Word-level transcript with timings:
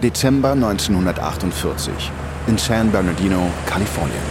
Dezember 0.00 0.52
1948 0.52 1.92
in 2.46 2.56
San 2.56 2.92
Bernardino, 2.92 3.50
Kalifornien. 3.66 4.22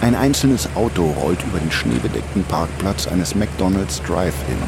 Ein 0.00 0.16
einzelnes 0.16 0.68
Auto 0.74 1.04
rollt 1.22 1.40
über 1.44 1.60
den 1.60 1.70
schneebedeckten 1.70 2.42
Parkplatz 2.42 3.06
eines 3.06 3.36
McDonald's 3.36 4.02
Drive-In. 4.02 4.58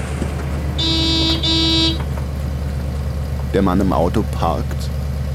Der 3.52 3.62
Mann 3.62 3.80
im 3.80 3.92
Auto 3.92 4.22
parkt, 4.30 4.88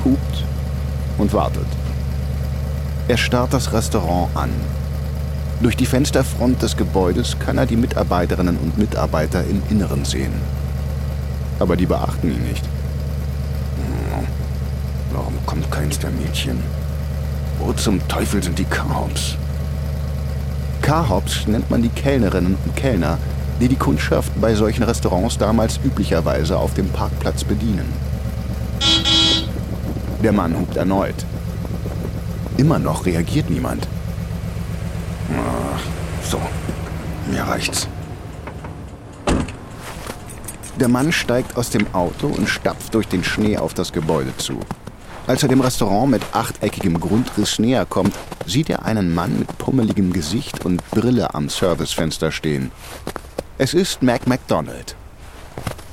hupt 0.06 0.46
und 1.18 1.34
wartet. 1.34 1.68
Er 3.10 3.18
starrt 3.18 3.52
das 3.54 3.74
Restaurant 3.74 4.30
an. 4.36 4.52
Durch 5.60 5.76
die 5.76 5.86
Fensterfront 5.86 6.62
des 6.62 6.78
Gebäudes 6.78 7.38
kann 7.40 7.58
er 7.58 7.66
die 7.66 7.76
Mitarbeiterinnen 7.76 8.56
und 8.56 8.78
Mitarbeiter 8.78 9.44
im 9.44 9.62
Inneren 9.70 10.06
sehen. 10.06 10.34
Aber 11.60 11.76
die 11.76 11.88
beachten 11.88 12.32
ihn 12.32 12.48
nicht. 12.48 12.64
Kommt 15.46 15.70
keins 15.72 16.00
der 16.00 16.12
Mädchen? 16.12 16.62
Wo 17.60 17.74
zum 17.74 18.06
Teufel 18.08 18.42
sind 18.42 18.58
die 18.58 18.66
Carhops? 18.66 19.36
Carhops 20.82 21.48
nennt 21.48 21.70
man 21.70 21.82
die 21.82 21.90
Kellnerinnen 21.90 22.58
und 22.66 22.76
Kellner, 22.76 23.18
die 23.60 23.68
die 23.68 23.76
Kundschaft 23.76 24.32
bei 24.42 24.56
solchen 24.56 24.84
Restaurants 24.84 25.38
damals 25.38 25.80
üblicherweise 25.84 26.58
auf 26.58 26.74
dem 26.74 26.90
Parkplatz 26.90 27.44
bedienen. 27.44 27.92
Der 30.22 30.32
Mann 30.32 30.58
hupt 30.58 30.76
erneut. 30.76 31.26
Immer 32.58 32.80
noch 32.80 33.06
reagiert 33.06 33.50
niemand. 33.50 33.88
Ach, 35.38 35.80
so, 36.30 36.40
mir 37.32 37.44
reicht's. 37.44 37.88
Der 40.80 40.88
Mann 40.88 41.12
steigt 41.12 41.56
aus 41.56 41.70
dem 41.70 41.94
Auto 41.94 42.28
und 42.28 42.50
stapft 42.50 42.94
durch 42.96 43.08
den 43.08 43.24
Schnee 43.24 43.58
auf 43.58 43.74
das 43.74 43.94
Gebäude 43.94 44.36
zu. 44.38 44.60
Als 45.26 45.42
er 45.42 45.48
dem 45.48 45.62
Restaurant 45.62 46.12
mit 46.12 46.22
achteckigem 46.34 47.00
Grundriss 47.00 47.58
näher 47.58 47.86
kommt, 47.86 48.14
sieht 48.46 48.70
er 48.70 48.84
einen 48.84 49.14
Mann 49.14 49.40
mit 49.40 49.58
pummeligem 49.58 50.12
Gesicht 50.12 50.66
und 50.66 50.86
Brille 50.92 51.34
am 51.34 51.48
Servicefenster 51.48 52.30
stehen. 52.30 52.72
Es 53.58 53.74
ist 53.74 54.04
Mac 54.04 54.28
McDonald. 54.28 54.98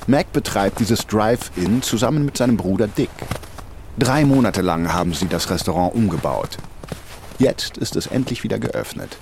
Mac 0.05 0.33
betreibt 0.33 0.81
dieses 0.81 1.07
Drive-In 1.07 1.81
zusammen 1.81 2.25
mit 2.25 2.35
seinem 2.35 2.57
Bruder 2.57 2.87
Dick. 2.87 3.09
Drei 3.97 4.25
Monate 4.25 4.61
lang 4.61 4.91
haben 4.91 5.13
sie 5.13 5.27
das 5.27 5.49
Restaurant 5.49 5.95
umgebaut. 5.95 6.57
Jetzt 7.39 7.77
ist 7.77 7.95
es 7.95 8.07
endlich 8.07 8.43
wieder 8.43 8.59
geöffnet. 8.59 9.17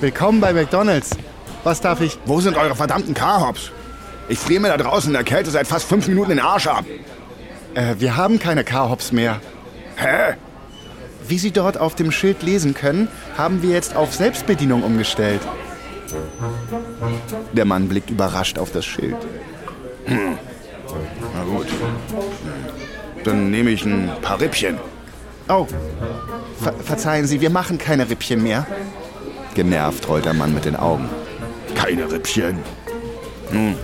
Willkommen 0.00 0.40
bei 0.40 0.54
McDonald's. 0.54 1.10
Was 1.64 1.82
darf 1.82 2.00
ich? 2.00 2.18
Wo 2.24 2.40
sind 2.40 2.56
eure 2.56 2.74
verdammten 2.74 3.12
Carhops? 3.12 3.72
Ich 4.30 4.38
friere 4.38 4.60
mir 4.60 4.68
da 4.68 4.76
draußen 4.76 5.10
in 5.10 5.14
der 5.14 5.24
Kälte 5.24 5.50
seit 5.50 5.66
fast 5.66 5.88
fünf 5.88 6.06
Minuten 6.06 6.30
den 6.30 6.38
Arsch 6.38 6.68
ab. 6.68 6.84
Äh, 7.74 7.96
wir 7.98 8.16
haben 8.16 8.38
keine 8.38 8.62
Carhops 8.62 9.10
mehr. 9.10 9.40
Hä? 9.96 10.34
Wie 11.26 11.36
Sie 11.36 11.50
dort 11.50 11.78
auf 11.78 11.96
dem 11.96 12.12
Schild 12.12 12.44
lesen 12.44 12.72
können, 12.72 13.08
haben 13.36 13.60
wir 13.60 13.70
jetzt 13.70 13.96
auf 13.96 14.14
Selbstbedienung 14.14 14.84
umgestellt. 14.84 15.40
Der 17.52 17.64
Mann 17.64 17.88
blickt 17.88 18.08
überrascht 18.08 18.56
auf 18.60 18.70
das 18.70 18.84
Schild. 18.84 19.16
Hm. 20.04 20.38
Na 21.34 21.44
gut. 21.44 21.66
Dann 23.24 23.50
nehme 23.50 23.70
ich 23.70 23.84
ein 23.84 24.12
paar 24.22 24.40
Rippchen. 24.40 24.78
Oh, 25.48 25.66
ver 26.62 26.72
verzeihen 26.84 27.26
Sie, 27.26 27.40
wir 27.40 27.50
machen 27.50 27.78
keine 27.78 28.08
Rippchen 28.08 28.44
mehr. 28.44 28.64
Genervt 29.54 30.08
rollt 30.08 30.24
der 30.24 30.34
Mann 30.34 30.54
mit 30.54 30.66
den 30.66 30.76
Augen. 30.76 31.08
Keine 31.74 32.10
Rippchen. 32.10 32.58
Nun, 33.50 33.76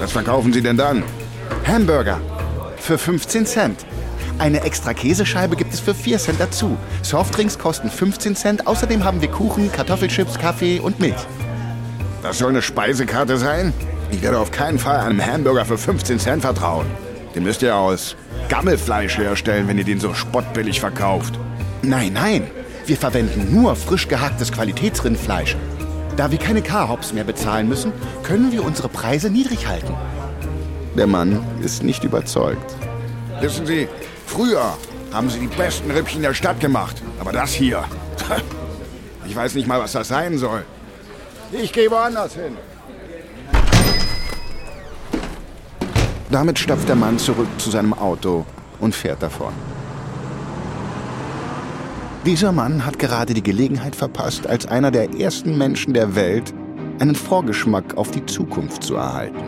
was 0.00 0.12
verkaufen 0.12 0.52
Sie 0.52 0.62
denn 0.62 0.76
dann? 0.76 1.02
Hamburger. 1.66 2.20
Für 2.76 2.98
15 2.98 3.46
Cent. 3.46 3.86
Eine 4.38 4.62
extra 4.62 4.92
Käsescheibe 4.92 5.56
gibt 5.56 5.72
es 5.72 5.80
für 5.80 5.94
4 5.94 6.18
Cent 6.18 6.40
dazu. 6.40 6.76
Softdrinks 7.02 7.58
kosten 7.58 7.90
15 7.90 8.36
Cent. 8.36 8.66
Außerdem 8.66 9.04
haben 9.04 9.20
wir 9.20 9.28
Kuchen, 9.28 9.70
Kartoffelchips, 9.70 10.38
Kaffee 10.38 10.80
und 10.80 10.98
Milch. 11.00 11.14
Das 12.22 12.38
soll 12.38 12.50
eine 12.50 12.62
Speisekarte 12.62 13.36
sein? 13.36 13.72
Ich 14.10 14.22
werde 14.22 14.38
auf 14.38 14.50
keinen 14.50 14.78
Fall 14.78 15.00
einem 15.00 15.24
Hamburger 15.24 15.64
für 15.64 15.78
15 15.78 16.18
Cent 16.18 16.42
vertrauen. 16.42 16.86
Den 17.34 17.44
müsst 17.44 17.62
ihr 17.62 17.76
aus 17.76 18.16
Gammelfleisch 18.48 19.18
herstellen, 19.18 19.68
wenn 19.68 19.78
ihr 19.78 19.84
den 19.84 20.00
so 20.00 20.14
spottbillig 20.14 20.80
verkauft. 20.80 21.38
Nein, 21.82 22.12
nein. 22.12 22.50
Wir 22.86 22.96
verwenden 22.96 23.54
nur 23.54 23.76
frisch 23.76 24.08
gehacktes 24.08 24.52
Qualitätsrindfleisch. 24.52 25.56
Da 26.16 26.30
wir 26.30 26.38
keine 26.38 26.62
K-Hops 26.62 27.12
mehr 27.12 27.24
bezahlen 27.24 27.68
müssen, 27.68 27.92
können 28.22 28.52
wir 28.52 28.64
unsere 28.64 28.88
Preise 28.88 29.30
niedrig 29.30 29.66
halten. 29.66 29.94
Der 30.96 31.08
Mann 31.08 31.44
ist 31.60 31.82
nicht 31.82 32.04
überzeugt. 32.04 32.76
Wissen 33.40 33.66
Sie, 33.66 33.88
früher 34.26 34.78
haben 35.12 35.28
Sie 35.28 35.40
die 35.40 35.48
besten 35.48 35.90
Rippchen 35.90 36.22
der 36.22 36.32
Stadt 36.32 36.60
gemacht. 36.60 37.02
Aber 37.18 37.32
das 37.32 37.52
hier, 37.52 37.84
ich 39.26 39.34
weiß 39.34 39.54
nicht 39.54 39.66
mal, 39.66 39.80
was 39.80 39.92
das 39.92 40.06
sein 40.06 40.38
soll. 40.38 40.64
Ich 41.50 41.72
gehe 41.72 41.90
woanders 41.90 42.34
hin. 42.34 42.56
Damit 46.30 46.58
stapft 46.58 46.88
der 46.88 46.96
Mann 46.96 47.18
zurück 47.18 47.48
zu 47.58 47.70
seinem 47.70 47.92
Auto 47.92 48.46
und 48.78 48.94
fährt 48.94 49.22
davon. 49.22 49.52
Dieser 52.26 52.52
Mann 52.52 52.86
hat 52.86 52.98
gerade 52.98 53.34
die 53.34 53.42
Gelegenheit 53.42 53.94
verpasst, 53.94 54.46
als 54.46 54.64
einer 54.64 54.90
der 54.90 55.12
ersten 55.12 55.58
Menschen 55.58 55.92
der 55.92 56.14
Welt 56.14 56.54
einen 56.98 57.14
Vorgeschmack 57.14 57.98
auf 57.98 58.12
die 58.12 58.24
Zukunft 58.24 58.82
zu 58.82 58.94
erhalten. 58.94 59.44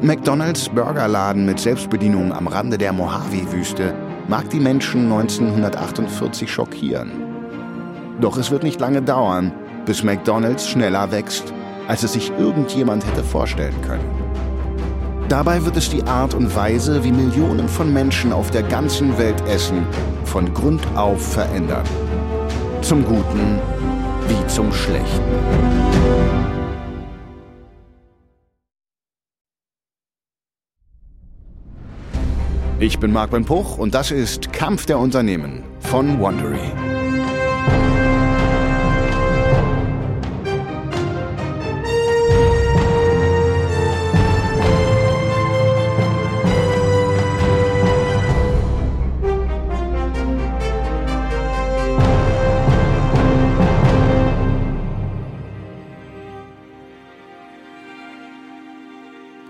McDonalds 0.00 0.70
Burgerladen 0.70 1.44
mit 1.44 1.60
Selbstbedienung 1.60 2.32
am 2.32 2.46
Rande 2.46 2.78
der 2.78 2.94
Mojave-Wüste 2.94 3.94
mag 4.28 4.48
die 4.48 4.60
Menschen 4.60 5.12
1948 5.12 6.50
schockieren. 6.50 7.10
Doch 8.18 8.38
es 8.38 8.50
wird 8.50 8.62
nicht 8.62 8.80
lange 8.80 9.02
dauern, 9.02 9.52
bis 9.84 10.02
McDonalds 10.02 10.66
schneller 10.66 11.12
wächst, 11.12 11.52
als 11.86 12.02
es 12.02 12.14
sich 12.14 12.30
irgendjemand 12.38 13.04
hätte 13.06 13.22
vorstellen 13.22 13.78
können. 13.82 14.23
Dabei 15.28 15.64
wird 15.64 15.76
es 15.78 15.88
die 15.88 16.02
Art 16.02 16.34
und 16.34 16.54
Weise, 16.54 17.02
wie 17.02 17.10
Millionen 17.10 17.66
von 17.66 17.92
Menschen 17.92 18.30
auf 18.30 18.50
der 18.50 18.62
ganzen 18.62 19.16
Welt 19.16 19.40
essen, 19.48 19.86
von 20.24 20.52
Grund 20.52 20.82
auf 20.94 21.32
verändern. 21.32 21.84
Zum 22.82 23.04
Guten 23.04 23.58
wie 24.28 24.46
zum 24.46 24.72
Schlechten. 24.72 25.22
Ich 32.78 32.98
bin 32.98 33.12
Marc 33.12 33.30
Ben 33.30 33.46
Puch 33.46 33.78
und 33.78 33.94
das 33.94 34.10
ist 34.10 34.52
Kampf 34.52 34.84
der 34.84 34.98
Unternehmen 34.98 35.62
von 35.80 36.20
Wondery. 36.20 36.70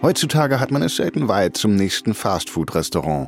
Heutzutage 0.04 0.60
hat 0.60 0.70
man 0.70 0.82
es 0.82 0.96
selten 0.96 1.28
weit 1.28 1.56
zum 1.56 1.76
nächsten 1.76 2.12
Fastfood-Restaurant. 2.12 3.26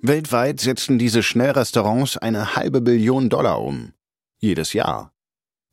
Weltweit 0.00 0.60
setzen 0.60 0.96
diese 0.96 1.24
Schnellrestaurants 1.24 2.16
eine 2.16 2.54
halbe 2.54 2.80
Billion 2.80 3.28
Dollar 3.28 3.60
um. 3.60 3.94
Jedes 4.38 4.74
Jahr. 4.74 5.10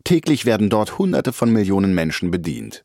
Täglich 0.04 0.48
werden 0.48 0.72
dort 0.72 0.98
Hunderte 0.98 1.32
von 1.32 1.52
Millionen 1.52 1.94
Menschen 1.94 2.32
bedient. 2.32 2.82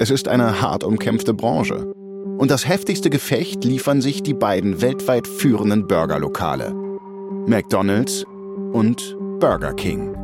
Es 0.00 0.10
ist 0.10 0.26
eine 0.26 0.60
hart 0.60 0.82
umkämpfte 0.82 1.34
Branche. 1.34 1.94
Und 2.36 2.50
das 2.50 2.66
heftigste 2.66 3.08
Gefecht 3.08 3.62
liefern 3.62 4.00
sich 4.00 4.24
die 4.24 4.34
beiden 4.34 4.82
weltweit 4.82 5.28
führenden 5.28 5.86
Burgerlokale. 5.86 6.74
McDonald's 7.46 8.24
und 8.72 9.16
Burger 9.38 9.74
King. 9.74 10.21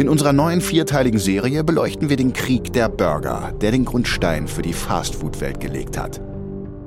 In 0.00 0.08
unserer 0.08 0.32
neuen 0.32 0.62
vierteiligen 0.62 1.20
Serie 1.20 1.62
beleuchten 1.62 2.08
wir 2.08 2.16
den 2.16 2.32
Krieg 2.32 2.72
der 2.72 2.88
Burger, 2.88 3.52
der 3.60 3.70
den 3.70 3.84
Grundstein 3.84 4.48
für 4.48 4.62
die 4.62 4.72
Fastfood-Welt 4.72 5.60
gelegt 5.60 5.98
hat. 5.98 6.22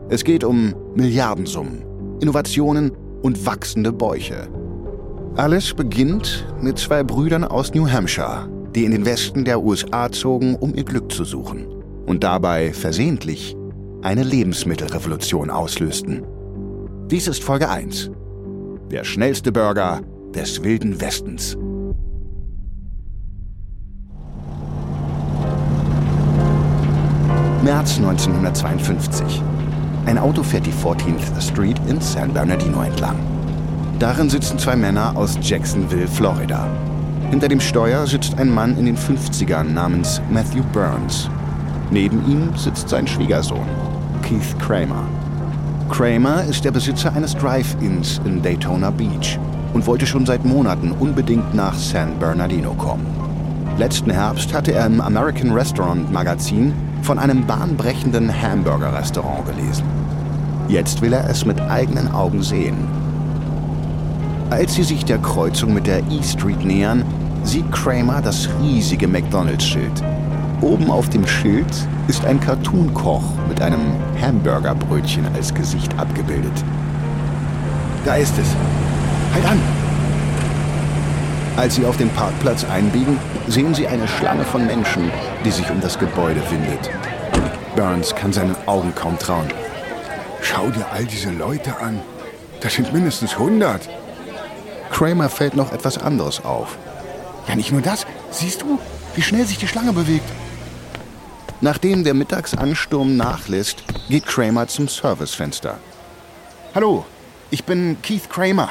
Es 0.10 0.24
geht 0.24 0.44
um 0.44 0.74
Milliardensummen, 0.96 1.86
Innovationen 2.22 2.92
und 3.22 3.46
wachsende 3.46 3.92
Bäuche. 3.92 4.48
Alles 5.36 5.76
beginnt 5.76 6.48
mit 6.60 6.80
zwei 6.80 7.04
Brüdern 7.04 7.44
aus 7.44 7.76
New 7.76 7.88
Hampshire, 7.88 8.50
die 8.74 8.84
in 8.84 8.92
den 8.92 9.06
Westen 9.06 9.46
der 9.46 9.62
USA 9.62 10.12
zogen, 10.12 10.56
um 10.56 10.74
ihr 10.74 10.84
Glück 10.84 11.12
zu 11.12 11.24
suchen 11.24 11.68
und 12.08 12.24
dabei 12.24 12.74
versehentlich 12.74 13.56
eine 14.02 14.24
Lebensmittelrevolution 14.24 15.52
auslösten. 15.52 16.24
Dies 17.12 17.28
ist 17.28 17.44
Folge 17.44 17.70
1. 17.70 18.10
Der 18.90 19.04
schnellste 19.04 19.52
Burger 19.52 20.02
des 20.34 20.64
wilden 20.64 21.00
Westens. 21.00 21.56
März 27.64 27.96
1952. 27.96 29.42
Ein 30.06 30.18
Auto 30.18 30.44
fährt 30.44 30.66
die 30.66 30.74
14th 30.74 31.40
Street 31.40 31.80
in 31.88 32.02
San 32.02 32.34
Bernardino 32.34 32.82
entlang. 32.82 33.16
Darin 34.00 34.30
sitzen 34.30 34.60
zwei 34.60 34.76
Männer 34.76 35.16
aus 35.16 35.38
Jacksonville, 35.42 36.10
Florida. 36.10 36.68
Hinter 37.30 37.48
dem 37.48 37.62
Steuer 37.62 38.06
sitzt 38.06 38.38
ein 38.38 38.50
Mann 38.50 38.78
in 38.78 38.86
den 38.86 38.98
50ern 38.98 39.64
namens 39.64 40.22
Matthew 40.30 40.64
Burns. 40.74 41.30
Neben 41.90 42.30
ihm 42.30 42.54
sitzt 42.58 42.90
sein 42.90 43.08
Schwiegersohn, 43.08 43.66
Keith 44.24 44.60
Kramer. 44.60 45.08
Kramer 45.90 46.44
ist 46.44 46.66
der 46.66 46.72
Besitzer 46.72 47.14
eines 47.14 47.34
Drive-Ins 47.34 48.20
in 48.26 48.42
Daytona 48.42 48.90
Beach 48.90 49.40
und 49.74 49.88
wollte 49.88 50.06
schon 50.06 50.26
seit 50.26 50.44
Monaten 50.44 50.92
unbedingt 50.92 51.56
nach 51.56 51.76
San 51.76 52.20
Bernardino 52.20 52.74
kommen. 52.74 53.06
Letzten 53.78 54.12
Herbst 54.12 54.54
hatte 54.54 54.74
er 54.74 54.86
im 54.86 55.00
American 55.00 55.54
Restaurant 55.54 56.12
Magazin 56.12 56.74
von 57.04 57.20
einem 57.20 57.46
bahnbrechenden 57.46 58.32
Hamburger-Restaurant 58.42 59.46
gelesen. 59.46 59.84
Jetzt 60.70 61.02
will 61.02 61.14
er 61.14 61.30
es 61.30 61.46
mit 61.46 61.60
eigenen 61.60 62.12
Augen 62.12 62.42
sehen. 62.42 62.78
Als 64.50 64.76
sie 64.76 64.84
sich 64.84 65.04
der 65.04 65.18
Kreuzung 65.18 65.74
mit 65.74 65.86
der 65.86 66.00
E 66.00 66.24
Street 66.24 66.64
nähern, 66.64 67.04
sieht 67.44 67.70
Kramer 67.72 68.22
das 68.22 68.48
riesige 68.62 69.08
McDonalds-Schild. 69.08 70.02
Oben 70.62 70.90
auf 70.90 71.10
dem 71.10 71.28
Schild 71.28 71.68
ist 72.08 72.24
ein 72.24 72.40
Cartoon-Koch 72.40 73.24
mit 73.50 73.62
einem 73.62 73.82
Hamburgerbrötchen 74.22 75.26
als 75.36 75.54
Gesicht 75.54 75.98
abgebildet. 76.00 76.64
Da 78.06 78.16
ist 78.16 78.38
es. 78.38 78.48
Halt 79.34 79.46
an! 79.46 79.93
Als 81.56 81.76
sie 81.76 81.86
auf 81.86 81.98
den 81.98 82.10
Parkplatz 82.10 82.66
einbiegen, 82.66 83.20
sehen 83.48 83.76
sie 83.76 83.88
eine 83.88 84.08
Schlange 84.08 84.44
von 84.44 84.66
Menschen, 84.66 85.12
die 85.46 85.52
sich 85.52 85.70
um 85.70 85.80
das 85.82 86.00
Gebäude 86.00 86.42
windet. 86.50 86.90
Burns 87.76 88.16
kann 88.16 88.34
seinen 88.34 88.56
Augen 88.66 88.94
kaum 88.96 89.20
trauen. 89.20 89.48
Schau 90.42 90.70
dir 90.72 90.88
all 90.92 91.06
diese 91.06 91.30
Leute 91.30 91.78
an. 91.78 92.02
Das 92.62 92.74
sind 92.74 92.92
mindestens 92.92 93.34
100. 93.34 93.88
Kramer 94.92 95.30
fällt 95.30 95.56
noch 95.56 95.72
etwas 95.72 96.00
anderes 96.00 96.44
auf. 96.44 96.78
Ja, 97.48 97.56
nicht 97.56 97.72
nur 97.72 97.82
das. 97.82 98.08
Siehst 98.32 98.64
du, 98.64 98.80
wie 99.16 99.22
schnell 99.22 99.46
sich 99.46 99.60
die 99.60 99.68
Schlange 99.68 99.94
bewegt? 99.94 100.30
Nachdem 101.62 102.04
der 102.04 102.16
Mittagsansturm 102.16 103.16
nachlässt, 103.16 103.84
geht 104.10 104.26
Kramer 104.26 104.68
zum 104.68 104.88
Servicefenster. 104.88 105.78
Hallo, 106.74 107.06
ich 107.52 107.64
bin 107.64 107.98
Keith 108.02 108.30
Kramer. 108.30 108.70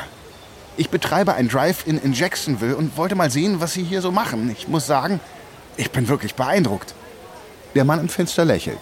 Ich 0.77 0.89
betreibe 0.89 1.35
ein 1.35 1.49
Drive-In 1.49 1.99
in 1.99 2.15
Jacksonville 2.15 2.77
und 2.77 2.97
wollte 2.97 3.15
mal 3.15 3.31
sehen, 3.31 3.61
was 3.61 3.75
Sie 3.75 3.83
hier 3.83 4.01
so 4.01 4.11
machen. 4.11 4.51
Ich 4.51 4.69
muss 4.69 4.87
sagen, 4.87 5.21
ich 5.77 5.91
bin 5.91 6.09
wirklich 6.09 6.35
beeindruckt. 6.35 6.95
Der 7.75 7.85
Mann 7.85 8.01
im 8.01 8.09
Fenster 8.09 8.45
lächelt. 8.45 8.79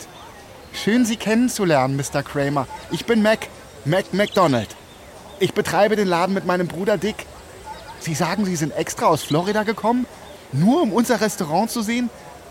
Schön, 0.73 1.05
Sie 1.05 1.17
kennenzulernen, 1.17 1.97
Mr. 1.97 2.23
Kramer. 2.23 2.69
Ich 2.93 3.07
bin 3.07 3.23
Mac, 3.23 3.49
Mac 3.85 4.13
McDonald. 4.13 4.69
Ich 5.41 5.53
betreibe 5.53 5.97
den 5.97 6.07
Laden 6.07 6.35
mit 6.35 6.47
meinem 6.47 6.69
Bruder 6.69 6.97
Dick. 6.97 7.27
Sie 7.99 8.15
sagen, 8.15 8.45
Sie 8.45 8.57
sind 8.57 8.73
extra 8.77 9.07
aus 9.07 9.23
Florida 9.23 9.65
gekommen? 9.65 10.07
Nur 10.53 10.83
um 10.83 10.93
unser 10.93 11.21
Restaurant 11.21 11.71
zu 11.71 11.83
sehen? 11.83 12.09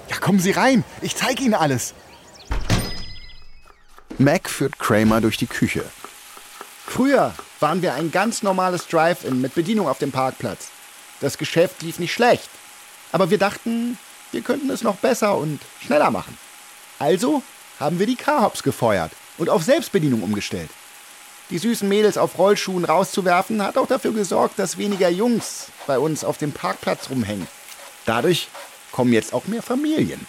Ja, 0.10 0.18
kommen 0.18 0.40
Sie 0.40 0.52
rein. 0.52 0.84
Ich 1.02 1.16
zeige 1.16 1.44
Ihnen 1.44 1.54
alles. 1.54 1.94
Mac 4.18 4.50
führt 4.50 4.78
Kramer 4.80 5.22
durch 5.22 5.38
die 5.38 5.48
Küche. 5.48 5.86
Früher 6.86 7.34
waren 7.60 7.82
wir 7.82 7.94
ein 7.94 8.12
ganz 8.12 8.44
normales 8.44 8.88
Drive-In 8.88 9.42
mit 9.42 9.56
Bedienung 9.56 9.88
auf 9.88 9.98
dem 9.98 10.12
Parkplatz. 10.12 10.70
Das 11.20 11.38
Geschäft 11.38 11.82
lief 11.82 12.00
nicht 12.00 12.14
schlecht. 12.14 12.50
Aber 13.12 13.30
wir 13.30 13.38
dachten, 13.38 13.98
wir 14.32 14.42
könnten 14.42 14.70
es 14.70 14.84
noch 14.84 14.98
besser 14.98 15.38
und 15.38 15.60
schneller 15.84 16.12
machen. 16.12 16.38
Also 17.00 17.44
haben 17.80 18.00
wir 18.00 18.06
die 18.06 18.16
Car-Hops 18.16 18.64
gefeuert 18.64 19.12
und 19.38 19.50
auf 19.50 19.64
Selbstbedienung 19.64 20.22
umgestellt. 20.22 20.70
Die 21.50 21.58
süßen 21.58 21.90
Mädels 21.90 22.18
auf 22.18 22.38
Rollschuhen 22.38 22.86
rauszuwerfen, 22.86 23.64
hat 23.64 23.78
auch 23.78 23.88
dafür 23.88 24.12
gesorgt, 24.14 24.60
dass 24.60 24.78
weniger 24.78 25.10
Jungs 25.10 25.68
bei 25.88 25.98
uns 25.98 26.24
auf 26.24 26.38
dem 26.38 26.52
Parkplatz 26.52 27.10
rumhängen. 27.10 27.48
Dadurch 28.06 28.50
kommen 28.92 29.14
jetzt 29.14 29.34
auch 29.34 29.46
mehr 29.46 29.64
Familien. 29.64 30.28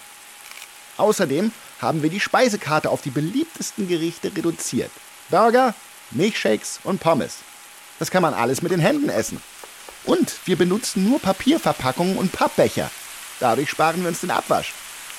Außerdem 0.97 1.53
haben 1.81 2.03
wir 2.03 2.11
die 2.11 2.21
Speisekarte 2.21 2.91
auf 2.91 3.03
die 3.03 3.11
beliebtesten 3.11 3.89
Gerichte 3.89 4.35
reduziert. 4.35 4.91
Burger, 5.29 5.75
Milchshakes 6.11 6.81
und 6.85 7.01
Pommes. 7.01 7.39
Das 7.99 8.11
kann 8.11 8.23
man 8.23 8.35
alles 8.35 8.63
mit 8.63 8.73
den 8.73 8.81
Händen 8.81 9.09
essen. 9.09 9.41
Und 10.05 10.35
wir 10.47 10.57
benutzen 10.57 11.05
nur 11.09 11.21
Papierverpackungen 11.21 12.17
und 12.17 12.33
Pappbecher. 12.33 12.91
Dadurch 13.39 13.71
sparen 13.71 14.03
wir 14.03 14.09
uns 14.09 14.21
den 14.21 14.31
Abwasch. 14.31 14.73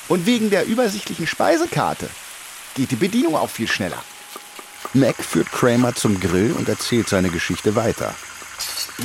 Und 0.08 0.26
wegen 0.26 0.50
der 0.50 0.66
übersichtlichen 0.66 1.28
Speisekarte 1.28 2.10
geht 2.76 2.92
die 2.92 2.96
Bedienung 2.96 3.36
auch 3.36 3.50
viel 3.50 3.68
schneller. 3.68 4.04
Mac 4.94 5.16
führt 5.24 5.52
Kramer 5.52 5.96
zum 5.96 6.20
Grill 6.20 6.54
und 6.58 6.68
erzählt 6.68 7.08
seine 7.08 7.30
Geschichte 7.30 7.76
weiter. 7.76 8.14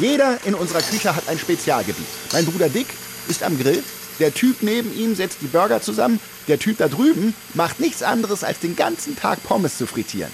Jeder 0.01 0.39
in 0.45 0.55
unserer 0.55 0.83
Küche 0.83 1.15
hat 1.15 1.29
ein 1.29 1.39
Spezialgebiet. 1.39 2.07
Mein 2.33 2.47
Bruder 2.47 2.69
Dick 2.69 2.89
ist 3.29 3.43
am 3.43 3.59
Grill, 3.59 3.83
der 4.19 4.33
Typ 4.33 4.63
neben 4.63 4.95
ihm 4.95 5.15
setzt 5.15 5.43
die 5.43 5.47
Burger 5.47 5.83
zusammen, 5.83 6.21
der 6.49 6.59
Typ 6.59 6.79
da 6.79 6.89
drüben 6.89 7.35
macht 7.55 7.81
nichts 7.81 8.03
anderes, 8.03 8.45
als 8.45 8.59
den 8.59 8.77
ganzen 8.77 9.17
Tag 9.17 9.43
Pommes 9.45 9.79
zu 9.79 9.87
frittieren. 9.87 10.33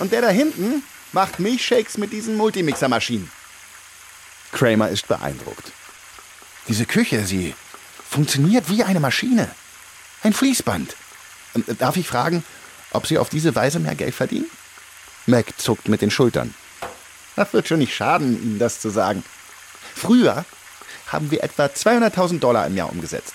Und 0.00 0.12
der 0.12 0.22
da 0.22 0.30
hinten 0.30 0.82
macht 1.12 1.38
Milchshakes 1.38 1.98
mit 1.98 2.12
diesen 2.12 2.36
Multimixer-Maschinen. 2.36 3.30
Kramer 4.50 4.88
ist 4.88 5.06
beeindruckt. 5.06 5.72
Diese 6.68 6.86
Küche, 6.86 7.24
sie 7.24 7.54
funktioniert 8.08 8.68
wie 8.68 8.82
eine 8.82 8.98
Maschine. 8.98 9.50
Ein 10.22 10.32
Fließband. 10.32 10.96
Ähm, 11.54 11.64
darf 11.78 11.96
ich 11.96 12.08
fragen, 12.08 12.44
ob 12.92 13.06
Sie 13.06 13.18
auf 13.18 13.28
diese 13.28 13.54
Weise 13.54 13.78
mehr 13.78 13.94
Geld 13.94 14.14
verdienen? 14.14 14.50
Mac 15.26 15.46
zuckt 15.58 15.88
mit 15.88 16.00
den 16.00 16.10
Schultern. 16.10 16.54
Das 17.36 17.52
wird 17.52 17.68
schon 17.68 17.78
nicht 17.78 17.94
schaden, 17.94 18.42
Ihnen 18.42 18.58
das 18.58 18.80
zu 18.80 18.90
sagen. 18.90 19.22
Früher 19.94 20.44
haben 21.08 21.30
wir 21.30 21.44
etwa 21.44 21.66
200.000 21.66 22.40
Dollar 22.40 22.66
im 22.66 22.76
Jahr 22.76 22.90
umgesetzt. 22.90 23.34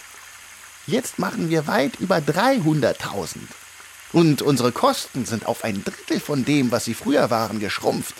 Jetzt 0.87 1.19
machen 1.19 1.49
wir 1.49 1.67
weit 1.67 1.99
über 1.99 2.17
300.000. 2.17 3.37
Und 4.15 4.41
unsere 4.41 4.71
Kosten 4.71 5.25
sind 5.25 5.45
auf 5.45 5.65
ein 5.65 5.83
Drittel 5.83 6.21
von 6.21 6.45
dem, 6.45 6.71
was 6.71 6.85
sie 6.85 6.93
früher 6.93 7.29
waren, 7.31 7.59
geschrumpft. 7.59 8.15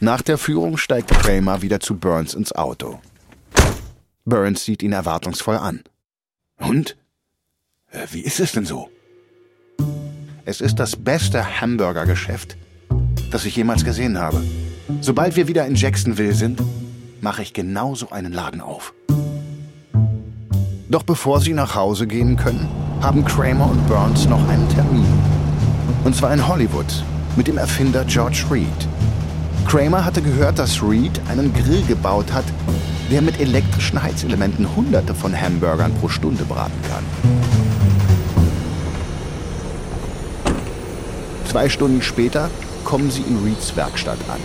Nach 0.00 0.22
der 0.22 0.38
Führung 0.38 0.76
steigt 0.76 1.10
Kramer 1.10 1.62
wieder 1.62 1.78
zu 1.78 1.96
Burns 1.96 2.34
ins 2.34 2.50
Auto. 2.50 3.00
Burns 4.24 4.64
sieht 4.64 4.82
ihn 4.82 4.90
erwartungsvoll 4.90 5.56
an. 5.56 5.84
Und? 6.58 6.96
Äh, 7.92 8.08
wie 8.10 8.22
ist 8.22 8.40
es 8.40 8.50
denn 8.50 8.66
so? 8.66 8.90
Es 10.44 10.60
ist 10.60 10.80
das 10.80 10.96
beste 10.96 11.60
Hamburgergeschäft, 11.60 12.56
das 13.30 13.44
ich 13.44 13.54
jemals 13.54 13.84
gesehen 13.84 14.18
habe. 14.18 14.42
Sobald 15.00 15.36
wir 15.36 15.46
wieder 15.46 15.64
in 15.64 15.76
Jacksonville 15.76 16.34
sind, 16.34 16.60
mache 17.20 17.42
ich 17.42 17.52
genauso 17.52 18.10
einen 18.10 18.32
Laden 18.32 18.60
auf. 18.60 18.94
Doch 20.88 21.04
bevor 21.04 21.40
sie 21.40 21.52
nach 21.52 21.76
Hause 21.76 22.08
gehen 22.08 22.34
können, 22.34 22.83
haben 23.04 23.22
Kramer 23.22 23.70
und 23.70 23.86
Burns 23.86 24.26
noch 24.30 24.48
einen 24.48 24.66
Termin. 24.70 25.06
Und 26.04 26.16
zwar 26.16 26.32
in 26.32 26.48
Hollywood 26.48 26.86
mit 27.36 27.46
dem 27.46 27.58
Erfinder 27.58 28.02
George 28.06 28.46
Reed. 28.50 28.66
Kramer 29.66 30.06
hatte 30.06 30.22
gehört, 30.22 30.58
dass 30.58 30.82
Reed 30.82 31.20
einen 31.28 31.52
Grill 31.52 31.82
gebaut 31.82 32.32
hat, 32.32 32.46
der 33.10 33.20
mit 33.20 33.38
elektrischen 33.38 34.02
Heizelementen 34.02 34.74
Hunderte 34.74 35.14
von 35.14 35.38
Hamburgern 35.38 35.92
pro 36.00 36.08
Stunde 36.08 36.44
braten 36.44 36.80
kann. 36.88 37.04
Zwei 41.44 41.68
Stunden 41.68 42.00
später 42.00 42.48
kommen 42.86 43.10
sie 43.10 43.20
in 43.20 43.44
Reeds 43.44 43.76
Werkstatt 43.76 44.18
an. 44.30 44.40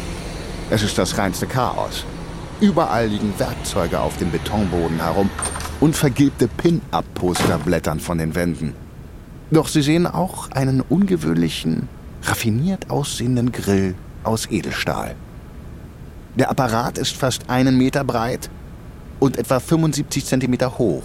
Es 0.69 0.83
ist 0.83 0.97
das 0.97 1.17
reinste 1.17 1.47
Chaos. 1.47 2.03
Überall 2.61 3.07
liegen 3.07 3.33
Werkzeuge 3.37 4.01
auf 4.01 4.17
dem 4.17 4.31
Betonboden 4.31 4.97
herum 5.01 5.29
und 5.79 5.95
vergilbte 5.95 6.49
Pin-Up-Poster 6.49 7.57
blättern 7.57 8.01
von 8.01 8.17
den 8.17 8.35
Wänden. 8.35 8.73
Doch 9.49 9.69
sie 9.69 9.81
sehen 9.81 10.05
auch 10.05 10.51
einen 10.51 10.81
ungewöhnlichen, 10.81 11.87
raffiniert 12.23 12.89
aussehenden 12.89 13.53
Grill 13.53 13.95
aus 14.25 14.51
Edelstahl. 14.51 15.15
Der 16.35 16.51
Apparat 16.51 16.97
ist 16.97 17.15
fast 17.15 17.49
einen 17.49 17.77
Meter 17.77 18.03
breit 18.03 18.49
und 19.21 19.37
etwa 19.37 19.61
75 19.61 20.25
Zentimeter 20.25 20.77
hoch. 20.77 21.03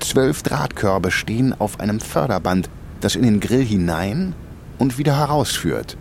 Zwölf 0.00 0.42
Drahtkörbe 0.42 1.10
stehen 1.10 1.54
auf 1.58 1.80
einem 1.80 2.00
Förderband, 2.00 2.70
das 3.02 3.14
in 3.14 3.24
den 3.24 3.40
Grill 3.40 3.64
hinein 3.64 4.34
und 4.78 4.96
wieder 4.96 5.18
herausführt. 5.18 5.98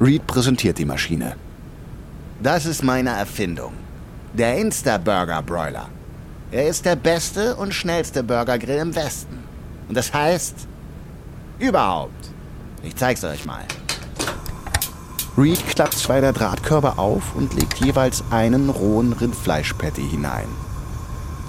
Reed 0.00 0.26
präsentiert 0.28 0.78
die 0.78 0.84
Maschine. 0.84 1.34
Das 2.42 2.66
ist 2.66 2.82
meine 2.82 3.10
Erfindung. 3.10 3.72
Der 4.32 4.58
Insta-Burger 4.58 5.42
Broiler. 5.42 5.88
Er 6.50 6.66
ist 6.66 6.84
der 6.84 6.96
beste 6.96 7.54
und 7.54 7.72
schnellste 7.72 8.24
Burgergrill 8.24 8.78
im 8.78 8.96
Westen. 8.96 9.44
Und 9.86 9.96
das 9.96 10.12
heißt, 10.12 10.66
überhaupt. 11.60 12.30
Ich 12.82 12.96
zeig's 12.96 13.22
euch 13.22 13.44
mal. 13.44 13.62
Reed 15.38 15.64
klappt 15.68 15.94
zwei 15.94 16.20
der 16.20 16.32
Drahtkörbe 16.32 16.98
auf 16.98 17.36
und 17.36 17.54
legt 17.54 17.78
jeweils 17.78 18.24
einen 18.30 18.70
rohen 18.70 19.12
Rindfleischpatty 19.12 20.08
hinein. 20.10 20.48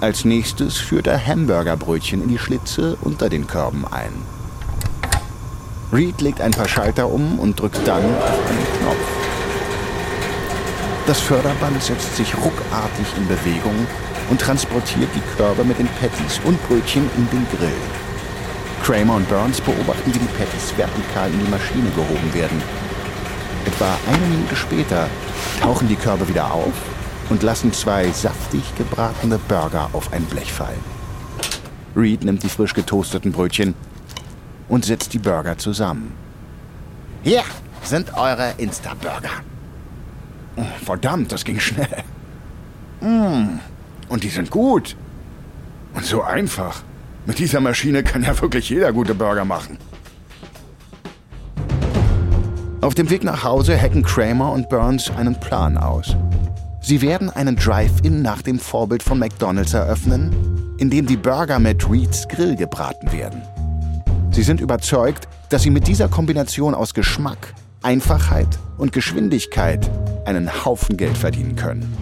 Als 0.00 0.24
nächstes 0.24 0.76
führt 0.76 1.08
er 1.08 1.26
Hamburgerbrötchen 1.26 2.22
in 2.22 2.28
die 2.28 2.38
Schlitze 2.38 2.96
unter 3.00 3.28
den 3.28 3.48
Körben 3.48 3.84
ein. 3.84 4.12
Reed 5.92 6.20
legt 6.20 6.40
ein 6.40 6.52
paar 6.52 6.68
Schalter 6.68 7.08
um 7.08 7.40
und 7.40 7.58
drückt 7.58 7.84
dann 7.84 8.04
auf 8.04 8.48
einen 8.48 8.78
Knopf. 8.78 9.23
Das 11.06 11.20
Förderband 11.20 11.82
setzt 11.82 12.16
sich 12.16 12.34
ruckartig 12.34 13.06
in 13.18 13.28
Bewegung 13.28 13.86
und 14.30 14.40
transportiert 14.40 15.10
die 15.14 15.36
Körbe 15.36 15.62
mit 15.62 15.78
den 15.78 15.88
Patties 16.00 16.40
und 16.44 16.62
Brötchen 16.66 17.10
in 17.18 17.28
den 17.28 17.46
Grill. 17.54 17.72
Kramer 18.82 19.16
und 19.16 19.28
Burns 19.28 19.60
beobachten, 19.60 20.14
wie 20.14 20.18
die 20.18 20.38
Patties 20.38 20.72
vertikal 20.76 21.30
in 21.30 21.44
die 21.44 21.50
Maschine 21.50 21.90
gehoben 21.90 22.32
werden. 22.32 22.62
Etwa 23.66 23.96
eine 24.06 24.26
Minute 24.26 24.56
später 24.56 25.08
tauchen 25.60 25.88
die 25.88 25.96
Körbe 25.96 26.26
wieder 26.26 26.50
auf 26.50 26.72
und 27.28 27.42
lassen 27.42 27.72
zwei 27.74 28.10
saftig 28.10 28.62
gebratene 28.76 29.38
Burger 29.38 29.90
auf 29.92 30.10
ein 30.10 30.24
Blech 30.24 30.52
fallen. 30.52 30.84
Reed 31.94 32.24
nimmt 32.24 32.42
die 32.42 32.48
frisch 32.48 32.72
getoasteten 32.72 33.32
Brötchen 33.32 33.74
und 34.68 34.86
setzt 34.86 35.12
die 35.12 35.18
Burger 35.18 35.58
zusammen. 35.58 36.12
Hier 37.22 37.42
sind 37.82 38.14
eure 38.16 38.54
Insta-Burger. 38.56 39.53
Verdammt, 40.84 41.32
das 41.32 41.44
ging 41.44 41.58
schnell. 41.58 42.04
Mmh, 43.00 43.58
und 44.08 44.22
die 44.22 44.28
sind 44.28 44.50
gut. 44.50 44.96
Und 45.94 46.04
so 46.04 46.22
einfach. 46.22 46.82
Mit 47.26 47.38
dieser 47.38 47.60
Maschine 47.60 48.02
kann 48.02 48.22
ja 48.22 48.38
wirklich 48.40 48.68
jeder 48.68 48.92
gute 48.92 49.14
Burger 49.14 49.44
machen. 49.44 49.78
Auf 52.80 52.94
dem 52.94 53.08
Weg 53.08 53.24
nach 53.24 53.42
Hause 53.42 53.80
hacken 53.80 54.02
Kramer 54.02 54.52
und 54.52 54.68
Burns 54.68 55.10
einen 55.10 55.40
Plan 55.40 55.78
aus. 55.78 56.14
Sie 56.82 57.00
werden 57.00 57.30
einen 57.30 57.56
Drive-In 57.56 58.20
nach 58.20 58.42
dem 58.42 58.58
Vorbild 58.58 59.02
von 59.02 59.18
McDonald's 59.18 59.72
eröffnen, 59.72 60.74
in 60.76 60.90
dem 60.90 61.06
die 61.06 61.16
Burger 61.16 61.58
mit 61.58 61.88
Reeds 61.88 62.28
Grill 62.28 62.56
gebraten 62.56 63.10
werden. 63.10 63.40
Sie 64.32 64.42
sind 64.42 64.60
überzeugt, 64.60 65.28
dass 65.48 65.62
sie 65.62 65.70
mit 65.70 65.86
dieser 65.86 66.08
Kombination 66.08 66.74
aus 66.74 66.92
Geschmack, 66.92 67.54
Einfachheit 67.84 68.48
und 68.78 68.92
Geschwindigkeit 68.92 69.90
einen 70.24 70.64
Haufen 70.64 70.96
Geld 70.96 71.18
verdienen 71.18 71.54
können. 71.54 71.94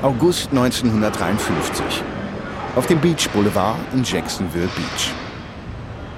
August 0.00 0.48
1953. 0.48 1.84
Auf 2.76 2.86
dem 2.86 2.98
Beach 2.98 3.28
Boulevard 3.28 3.76
in 3.92 4.04
Jacksonville 4.04 4.68
Beach. 4.74 5.12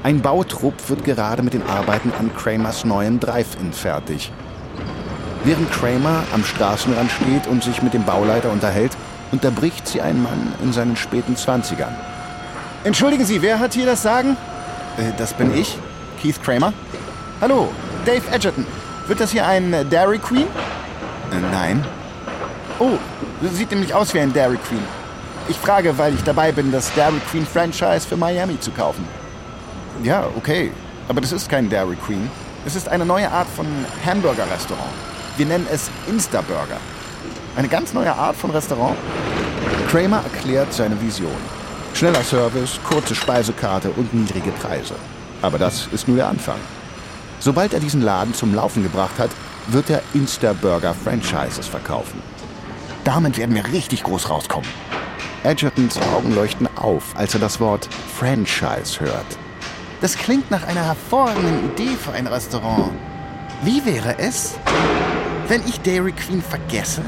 Ein 0.04 0.21
Bautrupp 0.21 0.88
wird 0.88 1.02
gerade 1.02 1.42
mit 1.42 1.54
den 1.54 1.64
Arbeiten 1.64 2.12
an 2.16 2.33
Kramers 2.37 2.85
neuen 2.85 3.19
Drive-In 3.19 3.73
fertig. 3.73 4.31
Während 5.42 5.73
Kramer 5.73 6.23
am 6.33 6.45
Straßenrand 6.45 7.11
steht 7.11 7.49
und 7.49 7.64
sich 7.64 7.83
mit 7.83 7.95
dem 7.95 8.04
Bauleiter 8.04 8.52
unterhält, 8.52 8.97
unterbricht 9.33 9.88
sie 9.88 10.00
ein 10.00 10.23
Mann 10.23 10.54
in 10.62 10.73
seinen 10.73 10.95
späten 10.95 11.35
Zwanzigern. 11.35 11.97
Entschuldigen 12.85 13.25
Sie, 13.25 13.42
wer 13.42 13.59
hat 13.59 13.75
hier 13.75 13.87
das 13.87 14.02
Sagen? 14.02 14.37
Äh, 14.96 15.12
das 15.16 15.34
bin 15.34 15.56
ich, 15.56 15.78
Keith 16.20 16.42
Kramer. 16.42 16.72
Hallo, 17.40 17.72
Dave 18.04 18.22
Edgerton. 18.30 18.66
Wird 19.06 19.20
das 19.20 19.32
hier 19.32 19.46
ein 19.46 19.72
äh, 19.72 19.84
Dairy 19.84 20.18
Queen? 20.18 20.46
Äh, 21.32 21.40
nein. 21.50 21.84
Oh, 22.78 22.99
sieht 23.52 23.70
nämlich 23.70 23.94
aus 23.94 24.14
wie 24.14 24.20
ein 24.20 24.32
Dairy 24.32 24.58
Queen. 24.58 24.82
Ich 25.49 25.56
frage, 25.56 25.96
weil 25.99 26.14
ich 26.14 26.22
dabei 26.22 26.52
bin, 26.52 26.70
das 26.70 26.92
Dairy 26.94 27.20
Queen 27.30 27.46
Franchise 27.46 28.06
für 28.06 28.16
Miami 28.16 28.58
zu 28.61 28.70
kaufen. 28.70 29.06
Ja, 30.02 30.26
okay. 30.37 30.70
Aber 31.08 31.20
das 31.20 31.32
ist 31.32 31.49
kein 31.49 31.68
Dairy 31.68 31.96
Queen. 31.96 32.30
Es 32.64 32.76
ist 32.76 32.88
eine 32.88 33.04
neue 33.04 33.30
Art 33.30 33.49
von 33.49 33.66
Hamburger-Restaurant. 34.06 34.90
Wir 35.37 35.46
nennen 35.46 35.66
es 35.72 35.90
Insta-Burger. 36.06 36.78
Eine 37.56 37.68
ganz 37.68 37.92
neue 37.92 38.12
Art 38.14 38.37
von 38.37 38.50
Restaurant. 38.50 38.96
Kramer 39.90 40.22
erklärt 40.22 40.72
seine 40.72 41.00
Vision. 41.00 41.62
Schneller 41.94 42.25
Service, 42.25 42.80
kurze 42.84 43.14
Speisekarte 43.14 43.90
und 43.90 44.12
niedrige 44.12 44.50
Preise. 44.50 44.94
Aber 45.40 45.58
das 45.58 45.88
ist 45.92 46.08
nur 46.08 46.16
der 46.16 46.28
Anfang. 46.28 46.58
Sobald 47.38 47.75
er 47.75 47.80
diesen 47.80 48.02
Laden 48.02 48.34
zum 48.34 48.54
Laufen 48.54 48.82
gebracht 48.82 49.18
hat, 49.18 49.30
wird 49.68 49.90
er 49.90 50.02
Insta-Burger-Franchises 50.14 51.66
verkaufen. 51.66 52.22
Damit 53.04 53.37
werden 53.37 53.54
wir 53.54 53.66
richtig 53.66 54.04
groß 54.04 54.30
rauskommen. 54.30 54.68
Edgertons 55.44 55.99
Augen 56.14 56.34
leuchten 56.34 56.68
auf, 56.76 57.16
als 57.16 57.34
er 57.34 57.40
das 57.40 57.58
Wort 57.61 57.88
Franchise 58.16 59.00
hört. 59.00 59.26
Das 60.00 60.16
klingt 60.16 60.50
nach 60.50 60.66
einer 60.66 60.84
hervorragenden 60.84 61.72
Idee 61.72 61.96
für 61.96 62.12
ein 62.12 62.26
Restaurant. 62.26 62.90
Wie 63.62 63.84
wäre 63.84 64.18
es, 64.18 64.54
wenn 65.49 65.61
ich 65.66 65.80
Dairy 65.80 66.12
Queen 66.12 66.42
vergesse 66.42 67.02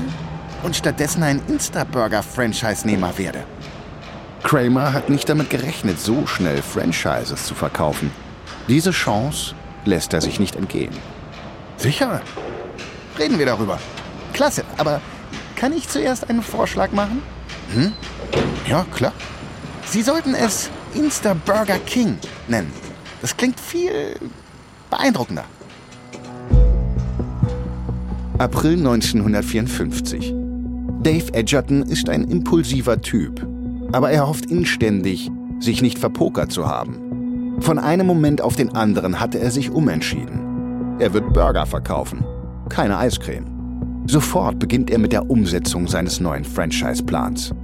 und 0.62 0.76
stattdessen 0.76 1.22
ein 1.22 1.42
Insta-Burger-Franchise-Nehmer 1.48 3.18
werde? 3.18 3.44
Kramer 4.44 4.92
hat 4.92 5.08
nicht 5.10 5.28
damit 5.28 5.50
gerechnet, 5.50 5.98
so 5.98 6.26
schnell 6.26 6.62
Franchises 6.62 7.46
zu 7.46 7.54
verkaufen. 7.54 8.10
Diese 8.68 8.92
Chance 8.92 9.54
lässt 9.84 10.12
er 10.12 10.20
sich 10.20 10.38
nicht 10.38 10.54
entgehen. 10.54 10.94
Sicher. 11.78 12.20
Reden 13.18 13.38
wir 13.38 13.46
darüber. 13.46 13.80
Klasse, 14.32 14.64
aber 14.76 15.00
kann 15.56 15.72
ich 15.72 15.88
zuerst 15.88 16.28
einen 16.28 16.42
Vorschlag 16.42 16.92
machen? 16.92 17.22
Hm? 17.72 17.92
Ja, 18.68 18.84
klar. 18.94 19.12
Sie 19.86 20.02
sollten 20.02 20.34
es 20.34 20.70
Insta 20.94 21.34
Burger 21.34 21.78
King 21.78 22.18
nennen. 22.46 22.72
Das 23.22 23.36
klingt 23.36 23.58
viel 23.58 24.16
beeindruckender. 24.90 25.44
April 28.38 28.74
1954. 28.74 30.34
Dave 31.02 31.32
Edgerton 31.32 31.82
ist 31.82 32.08
ein 32.08 32.24
impulsiver 32.24 33.00
Typ, 33.00 33.46
aber 33.94 34.10
er 34.10 34.26
hofft 34.26 34.46
inständig, 34.46 35.30
sich 35.60 35.80
nicht 35.80 36.00
verpokert 36.00 36.50
zu 36.50 36.66
haben. 36.66 37.60
Von 37.60 37.78
einem 37.78 38.08
Moment 38.08 38.40
auf 38.40 38.56
den 38.56 38.74
anderen 38.74 39.20
hatte 39.20 39.38
er 39.38 39.52
sich 39.52 39.70
umentschieden. 39.70 40.96
Er 40.98 41.14
wird 41.14 41.32
Burger 41.32 41.64
verkaufen, 41.64 42.24
keine 42.68 42.98
Eiscreme. 42.98 43.46
Sofort 44.06 44.58
beginnt 44.58 44.90
er 44.90 44.98
mit 44.98 45.12
der 45.12 45.30
Umsetzung 45.30 45.86
seines 45.86 46.18
neuen 46.18 46.44
Franchise-Plans. 46.44 47.54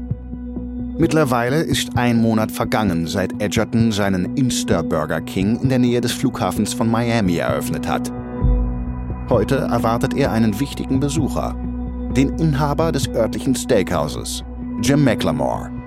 Mittlerweile 0.98 1.62
ist 1.62 1.96
ein 1.96 2.20
Monat 2.22 2.52
vergangen, 2.52 3.08
seit 3.08 3.42
Edgerton 3.42 3.90
seinen 3.90 4.36
Insta 4.36 4.82
Burger 4.82 5.20
King 5.22 5.58
in 5.60 5.68
der 5.68 5.80
Nähe 5.80 6.00
des 6.00 6.12
Flughafens 6.12 6.72
von 6.72 6.88
Miami 6.88 7.38
eröffnet 7.38 7.88
hat. 7.88 8.12
Heute 9.28 9.56
erwartet 9.56 10.14
er 10.14 10.30
einen 10.30 10.58
wichtigen 10.60 11.00
Besucher, 11.00 11.56
den 12.16 12.28
Inhaber 12.38 12.92
des 12.92 13.08
örtlichen 13.08 13.56
Steakhouses, 13.56 14.44
Jim 14.82 15.02
McLemore. 15.02 15.79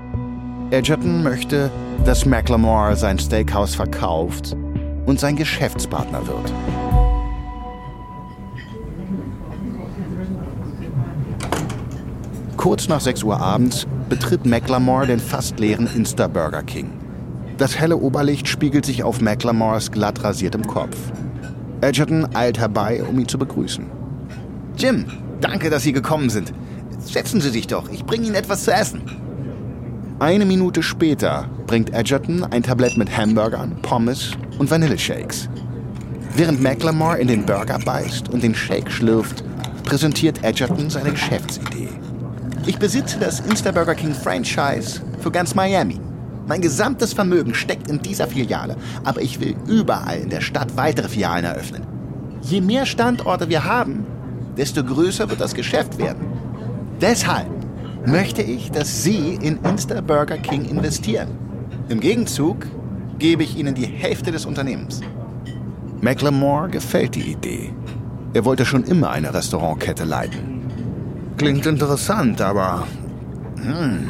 Edgerton 0.73 1.21
möchte, 1.21 1.69
dass 2.03 2.25
McLemore 2.25 2.95
sein 2.95 3.19
Steakhouse 3.19 3.75
verkauft 3.75 4.57
und 5.05 5.19
sein 5.19 5.35
Geschäftspartner 5.35 6.25
wird. 6.25 6.51
Kurz 12.57 12.87
nach 12.87 13.01
6 13.01 13.21
Uhr 13.21 13.39
abends 13.39 13.85
betritt 14.09 14.47
McLemore 14.47 15.05
den 15.05 15.19
fast 15.19 15.59
leeren 15.59 15.87
Insta 15.93 16.27
Burger 16.27 16.63
King. 16.63 16.89
Das 17.59 17.77
helle 17.77 17.97
Oberlicht 17.97 18.47
spiegelt 18.47 18.87
sich 18.87 19.03
auf 19.03 19.21
McLemores 19.21 19.91
glatt 19.91 20.23
rasiertem 20.23 20.65
Kopf. 20.65 20.97
Edgerton 21.81 22.27
eilt 22.33 22.57
herbei, 22.57 23.03
um 23.03 23.19
ihn 23.19 23.27
zu 23.27 23.37
begrüßen. 23.37 23.85
Jim, 24.75 25.05
danke, 25.39 25.69
dass 25.69 25.83
Sie 25.83 25.93
gekommen 25.93 26.31
sind. 26.31 26.51
Setzen 26.97 27.41
Sie 27.41 27.49
sich 27.49 27.67
doch, 27.67 27.91
ich 27.91 28.05
bringe 28.05 28.25
Ihnen 28.25 28.35
etwas 28.35 28.63
zu 28.63 28.73
essen. 28.73 29.22
Eine 30.19 30.45
Minute 30.45 30.83
später 30.83 31.49
bringt 31.65 31.93
Edgerton 31.93 32.43
ein 32.43 32.63
Tablett 32.63 32.97
mit 32.97 33.15
Hamburgern, 33.17 33.75
Pommes 33.81 34.31
und 34.59 34.69
Vanilleshakes. 34.69 35.49
Während 36.35 36.61
McLemore 36.61 37.17
in 37.17 37.27
den 37.27 37.45
Burger 37.45 37.79
beißt 37.79 38.29
und 38.29 38.43
den 38.43 38.55
Shake 38.55 38.91
schlürft, 38.91 39.43
präsentiert 39.83 40.43
Edgerton 40.43 40.89
seine 40.89 41.11
Geschäftsidee. 41.11 41.89
Ich 42.65 42.77
besitze 42.77 43.19
das 43.19 43.41
Insta-Burger 43.41 43.95
King 43.95 44.13
Franchise 44.13 45.01
für 45.19 45.31
ganz 45.31 45.55
Miami. 45.55 45.99
Mein 46.47 46.61
gesamtes 46.61 47.13
Vermögen 47.13 47.53
steckt 47.55 47.89
in 47.89 48.01
dieser 48.01 48.27
Filiale, 48.27 48.77
aber 49.03 49.21
ich 49.21 49.39
will 49.39 49.55
überall 49.67 50.19
in 50.19 50.29
der 50.29 50.41
Stadt 50.41 50.77
weitere 50.77 51.09
Filialen 51.09 51.45
eröffnen. 51.45 51.85
Je 52.43 52.61
mehr 52.61 52.85
Standorte 52.85 53.49
wir 53.49 53.65
haben, 53.65 54.05
desto 54.57 54.83
größer 54.83 55.29
wird 55.29 55.41
das 55.41 55.55
Geschäft 55.55 55.97
werden. 55.97 56.27
Deshalb 57.01 57.47
möchte 58.05 58.41
ich, 58.41 58.71
dass 58.71 59.03
Sie 59.03 59.35
in 59.41 59.59
Insta 59.63 60.01
Burger 60.01 60.37
King 60.37 60.65
investieren. 60.65 61.29
Im 61.89 61.99
Gegenzug 61.99 62.65
gebe 63.19 63.43
ich 63.43 63.57
Ihnen 63.57 63.75
die 63.75 63.85
Hälfte 63.85 64.31
des 64.31 64.45
Unternehmens. 64.45 65.01
McLemore 66.01 66.69
gefällt 66.69 67.15
die 67.15 67.31
Idee. 67.31 67.73
Er 68.33 68.45
wollte 68.45 68.65
schon 68.65 68.83
immer 68.83 69.11
eine 69.11 69.33
Restaurantkette 69.33 70.03
leiten. 70.03 70.61
Klingt 71.37 71.65
interessant, 71.65 72.41
aber... 72.41 72.87
Hm, 73.61 74.09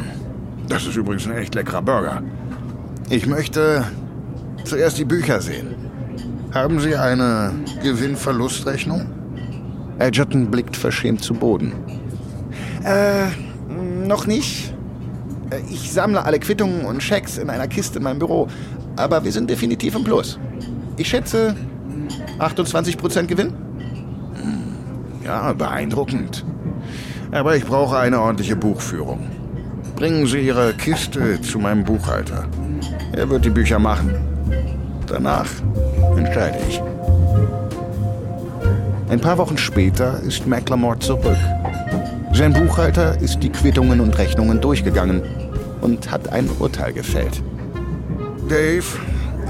das 0.67 0.87
ist 0.87 0.95
übrigens 0.95 1.27
ein 1.27 1.37
echt 1.37 1.55
leckerer 1.55 1.81
Burger. 1.81 2.23
Ich 3.09 3.27
möchte 3.27 3.83
zuerst 4.63 4.97
die 4.97 5.05
Bücher 5.05 5.41
sehen. 5.41 5.75
Haben 6.53 6.79
Sie 6.79 6.95
eine 6.95 7.51
Gewinn-Verlust-Rechnung? 7.81 9.05
Edgerton 9.99 10.49
blickt 10.49 10.75
verschämt 10.75 11.23
zu 11.23 11.33
Boden. 11.33 11.73
Äh, 12.83 13.27
noch 14.07 14.27
nicht. 14.27 14.73
Äh, 15.49 15.59
ich 15.69 15.91
sammle 15.91 16.23
alle 16.23 16.39
Quittungen 16.39 16.85
und 16.85 17.01
Schecks 17.01 17.37
in 17.37 17.49
einer 17.49 17.67
Kiste 17.67 17.99
in 17.99 18.03
meinem 18.03 18.19
Büro. 18.19 18.47
Aber 18.95 19.23
wir 19.23 19.31
sind 19.31 19.49
definitiv 19.49 19.95
im 19.95 20.03
Plus. 20.03 20.39
Ich 20.97 21.07
schätze 21.07 21.55
28% 22.39 23.25
Gewinn. 23.25 23.53
Ja, 25.23 25.53
beeindruckend. 25.53 26.45
Aber 27.31 27.55
ich 27.55 27.65
brauche 27.65 27.97
eine 27.97 28.19
ordentliche 28.19 28.55
Buchführung. 28.55 29.27
Bringen 29.95 30.27
Sie 30.27 30.39
Ihre 30.39 30.73
Kiste 30.73 31.41
zu 31.41 31.59
meinem 31.59 31.83
Buchhalter. 31.83 32.45
Er 33.13 33.29
wird 33.29 33.45
die 33.45 33.49
Bücher 33.49 33.79
machen. 33.79 34.13
Danach 35.07 35.47
entscheide 36.17 36.57
ich. 36.67 36.81
Ein 39.09 39.21
paar 39.21 39.37
Wochen 39.37 39.57
später 39.57 40.19
ist 40.21 40.45
McLemore 40.47 40.99
zurück. 40.99 41.37
Sein 42.33 42.51
Buchhalter 42.51 43.21
ist 43.21 43.43
die 43.43 43.49
Quittungen 43.49 43.99
und 43.99 44.17
Rechnungen 44.17 44.59
durchgegangen 44.59 45.21
und 45.81 46.09
hat 46.09 46.29
ein 46.29 46.49
Urteil 46.59 46.91
gefällt. 46.91 47.43
Dave, 48.49 48.83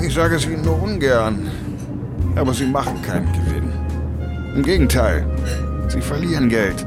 ich 0.01 0.13
sage 0.13 0.35
es 0.35 0.45
Ihnen 0.45 0.65
nur 0.65 0.83
ungern, 0.83 1.49
aber 2.35 2.53
Sie 2.53 2.65
machen 2.65 3.01
keinen 3.01 3.31
Gewinn. 3.31 3.71
Im 4.53 4.63
Gegenteil, 4.63 5.25
Sie 5.87 6.01
verlieren 6.01 6.49
Geld. 6.49 6.85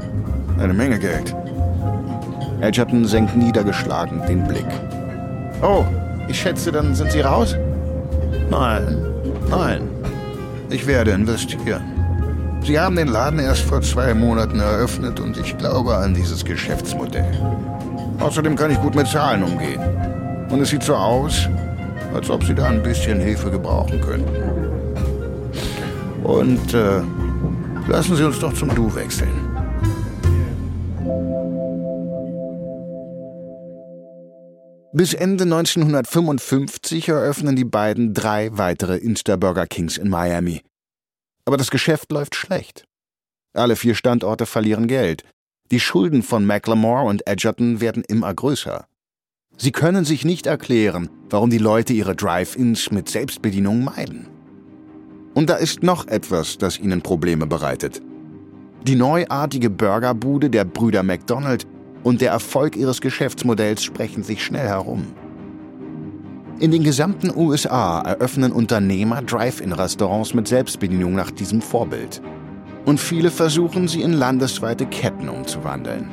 Eine 0.59 0.73
Menge 0.73 0.99
Geld. 0.99 1.35
Edgerton 2.61 3.05
senkt 3.05 3.35
niedergeschlagen 3.35 4.21
den 4.27 4.47
Blick. 4.47 4.67
Oh, 5.63 5.83
ich 6.27 6.39
schätze, 6.39 6.71
dann 6.71 6.93
sind 6.93 7.11
Sie 7.11 7.21
raus? 7.21 7.55
Nein, 8.51 9.03
nein. 9.49 9.81
Ich 10.69 10.85
werde 10.85 11.11
investieren. 11.11 11.96
Sie 12.67 12.77
haben 12.77 12.97
den 12.97 13.07
Laden 13.07 13.39
erst 13.39 13.61
vor 13.61 13.81
zwei 13.81 14.13
Monaten 14.13 14.59
eröffnet 14.59 15.21
und 15.21 15.37
ich 15.37 15.57
glaube 15.57 15.95
an 15.95 16.13
dieses 16.13 16.43
Geschäftsmodell. 16.43 17.31
Außerdem 18.19 18.57
kann 18.57 18.71
ich 18.71 18.81
gut 18.81 18.93
mit 18.93 19.07
Zahlen 19.07 19.41
umgehen. 19.41 19.79
Und 20.49 20.59
es 20.59 20.71
sieht 20.71 20.83
so 20.83 20.93
aus, 20.93 21.47
als 22.13 22.29
ob 22.29 22.43
Sie 22.43 22.53
da 22.53 22.65
ein 22.65 22.83
bisschen 22.83 23.21
Hilfe 23.21 23.51
gebrauchen 23.51 24.01
könnten. 24.01 24.35
Und 26.25 26.73
äh, 26.73 27.03
lassen 27.87 28.17
Sie 28.17 28.25
uns 28.25 28.37
doch 28.39 28.51
zum 28.53 28.75
Du 28.75 28.93
wechseln. 28.93 29.31
Bis 34.91 35.13
Ende 35.13 35.45
1955 35.45 37.07
eröffnen 37.07 37.55
die 37.55 37.63
beiden 37.63 38.13
drei 38.13 38.49
weitere 38.51 38.97
Insta-Burger 38.97 39.67
Kings 39.67 39.97
in 39.97 40.09
Miami. 40.09 40.63
Aber 41.47 41.55
das 41.55 41.71
Geschäft 41.71 42.11
läuft 42.11 42.35
schlecht. 42.35 42.83
Alle 43.53 43.77
vier 43.77 43.95
Standorte 43.95 44.45
verlieren 44.45 44.87
Geld. 44.87 45.23
Die 45.71 45.79
Schulden 45.79 46.21
von 46.21 46.45
McLemore 46.45 47.05
und 47.05 47.25
Edgerton 47.25 47.79
werden 47.79 48.03
immer 48.03 48.33
größer. 48.33 48.85
Sie 49.55 49.71
können 49.71 50.03
sich 50.03 50.25
nicht 50.25 50.45
erklären, 50.45 51.09
warum 51.29 51.49
die 51.49 51.57
Leute 51.57 51.93
ihre 51.93 52.17
Drive-Ins 52.17 52.91
mit 52.91 53.07
Selbstbedienung 53.07 53.85
meiden. 53.85 54.27
Und 55.35 55.49
da 55.49 55.55
ist 55.55 55.83
noch 55.83 56.09
etwas, 56.09 56.57
das 56.57 56.79
ihnen 56.79 57.01
Probleme 57.01 57.47
bereitet. 57.47 58.01
Die 58.83 58.95
neuartige 58.95 59.69
Burgerbude 59.69 60.49
der 60.49 60.65
Brüder 60.65 61.01
McDonald 61.01 61.65
und 62.03 62.19
der 62.19 62.31
Erfolg 62.31 62.75
ihres 62.75 62.99
Geschäftsmodells 62.99 63.85
sprechen 63.85 64.21
sich 64.21 64.43
schnell 64.43 64.67
herum. 64.67 65.15
In 66.59 66.71
den 66.71 66.83
gesamten 66.83 67.31
USA 67.35 68.01
eröffnen 68.01 68.51
Unternehmer 68.51 69.21
Drive-In-Restaurants 69.21 70.33
mit 70.33 70.47
Selbstbedienung 70.47 71.13
nach 71.13 71.29
diesem 71.29 71.61
Vorbild. 71.61 72.19
Und 72.83 72.99
viele 72.99 73.29
versuchen, 73.29 73.87
sie 73.87 74.01
in 74.01 74.13
landesweite 74.13 74.87
Ketten 74.87 75.29
umzuwandeln. 75.29 76.09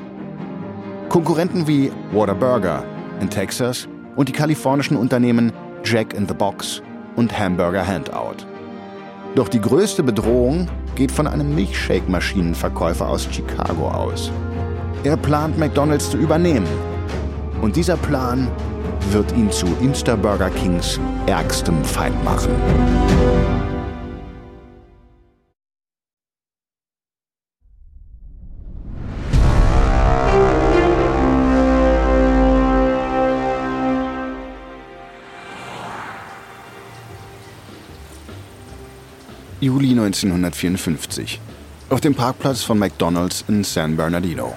Konkurrenten 1.08 1.66
wie 1.66 1.90
Whataburger 2.12 2.84
in 3.22 3.30
Texas 3.30 3.88
und 4.16 4.28
die 4.28 4.32
kalifornischen 4.32 4.98
Unternehmen 4.98 5.50
Jack 5.82 6.12
in 6.12 6.28
the 6.28 6.34
Box 6.34 6.82
und 7.16 7.38
Hamburger 7.38 7.86
Handout. 7.86 8.44
Doch 9.36 9.48
die 9.48 9.62
größte 9.62 10.02
Bedrohung 10.02 10.68
geht 10.94 11.10
von 11.10 11.26
einem 11.26 11.54
Milchshake-Maschinenverkäufer 11.54 13.08
aus 13.08 13.26
Chicago 13.30 13.88
aus. 13.88 14.30
Er 15.04 15.16
plant, 15.16 15.58
McDonald's 15.58 16.10
zu 16.10 16.18
übernehmen. 16.18 16.66
Und 17.62 17.76
dieser 17.76 17.96
Plan 17.96 18.48
wird 19.12 19.32
ihn 19.32 19.50
zu 19.50 19.66
Insta-Burger 19.80 20.50
Kings 20.50 21.00
ärgstem 21.26 21.84
Feind 21.84 22.22
machen. 22.24 22.52
Juli 39.64 39.92
1954. 39.92 41.40
Auf 41.88 42.02
dem 42.02 42.14
Parkplatz 42.14 42.62
von 42.62 42.78
McDonald's 42.78 43.44
in 43.48 43.64
San 43.64 43.96
Bernardino. 43.96 44.54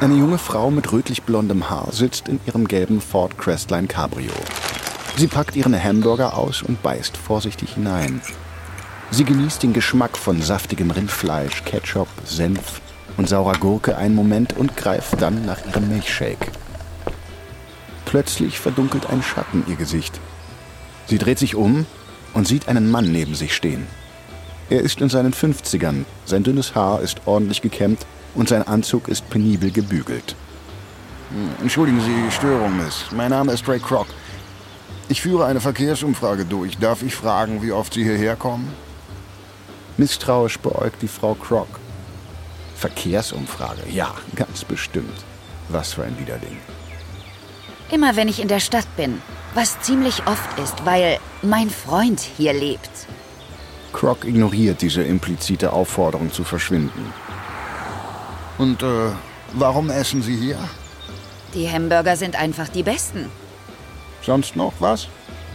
Eine 0.00 0.14
junge 0.14 0.38
Frau 0.38 0.72
mit 0.72 0.92
rötlich-blondem 0.92 1.70
Haar 1.70 1.92
sitzt 1.92 2.28
in 2.28 2.40
ihrem 2.46 2.66
gelben 2.66 3.00
Ford 3.00 3.38
Crestline 3.38 3.86
Cabrio. 3.86 4.32
Sie 5.16 5.28
packt 5.28 5.54
ihren 5.54 5.80
Hamburger 5.82 6.36
aus 6.36 6.62
und 6.62 6.82
beißt 6.82 7.16
vorsichtig 7.16 7.74
hinein. 7.74 8.20
Sie 9.12 9.24
genießt 9.24 9.62
den 9.62 9.72
Geschmack 9.72 10.18
von 10.18 10.42
saftigem 10.42 10.90
Rindfleisch, 10.90 11.62
Ketchup, 11.64 12.08
Senf 12.24 12.80
und 13.16 13.28
saurer 13.28 13.56
Gurke 13.56 13.96
einen 13.96 14.16
Moment 14.16 14.56
und 14.56 14.76
greift 14.76 15.22
dann 15.22 15.46
nach 15.46 15.64
ihrem 15.64 15.88
Milchshake. 15.88 16.50
Plötzlich 18.04 18.58
verdunkelt 18.58 19.08
ein 19.08 19.22
Schatten 19.22 19.64
ihr 19.68 19.76
Gesicht. 19.76 20.20
Sie 21.06 21.18
dreht 21.18 21.38
sich 21.38 21.54
um 21.54 21.86
und 22.34 22.48
sieht 22.48 22.66
einen 22.66 22.90
Mann 22.90 23.12
neben 23.12 23.36
sich 23.36 23.54
stehen. 23.54 23.86
Er 24.70 24.80
ist 24.80 25.00
in 25.00 25.08
seinen 25.08 25.32
50ern, 25.32 26.04
sein 26.24 26.42
dünnes 26.42 26.74
Haar 26.74 27.00
ist 27.00 27.20
ordentlich 27.26 27.62
gekämmt 27.62 28.04
und 28.34 28.48
sein 28.48 28.66
Anzug 28.66 29.08
ist 29.08 29.28
penibel 29.30 29.70
gebügelt. 29.70 30.36
Hm, 31.30 31.50
entschuldigen 31.62 32.00
Sie 32.00 32.14
die 32.26 32.30
Störung, 32.30 32.76
Miss. 32.76 33.06
Mein 33.12 33.30
Name 33.30 33.52
ist 33.52 33.68
Ray 33.68 33.78
Kroc. 33.78 34.06
Ich 35.08 35.20
führe 35.20 35.46
eine 35.46 35.60
Verkehrsumfrage 35.60 36.44
durch. 36.44 36.78
Darf 36.78 37.02
ich 37.02 37.14
fragen, 37.14 37.62
wie 37.62 37.72
oft 37.72 37.94
Sie 37.94 38.04
hierher 38.04 38.36
kommen? 38.36 38.72
Misstrauisch 39.96 40.58
beäugt 40.58 41.02
die 41.02 41.08
Frau 41.08 41.34
Kroc. 41.34 41.68
Verkehrsumfrage, 42.76 43.82
ja, 43.90 44.14
ganz 44.34 44.64
bestimmt. 44.64 45.24
Was 45.68 45.94
für 45.94 46.04
ein 46.04 46.18
Widerling. 46.18 46.58
Immer 47.90 48.16
wenn 48.16 48.28
ich 48.28 48.40
in 48.40 48.48
der 48.48 48.60
Stadt 48.60 48.88
bin, 48.96 49.22
was 49.54 49.80
ziemlich 49.80 50.26
oft 50.26 50.58
ist, 50.58 50.84
weil 50.84 51.18
mein 51.42 51.70
Freund 51.70 52.20
hier 52.20 52.52
lebt. 52.52 52.90
Croc 53.92 54.24
ignoriert 54.24 54.82
diese 54.82 55.02
implizite 55.02 55.72
Aufforderung 55.72 56.32
zu 56.32 56.42
verschwinden. 56.42 57.12
Und 58.58 58.82
äh, 58.82 59.10
warum 59.52 59.90
essen 59.90 60.22
Sie 60.22 60.36
hier? 60.36 60.58
Die 61.54 61.70
Hamburger 61.70 62.16
sind 62.16 62.36
einfach 62.36 62.68
die 62.68 62.82
besten. 62.82 63.30
Sonst 64.22 64.56
noch 64.56 64.72
was? 64.80 65.08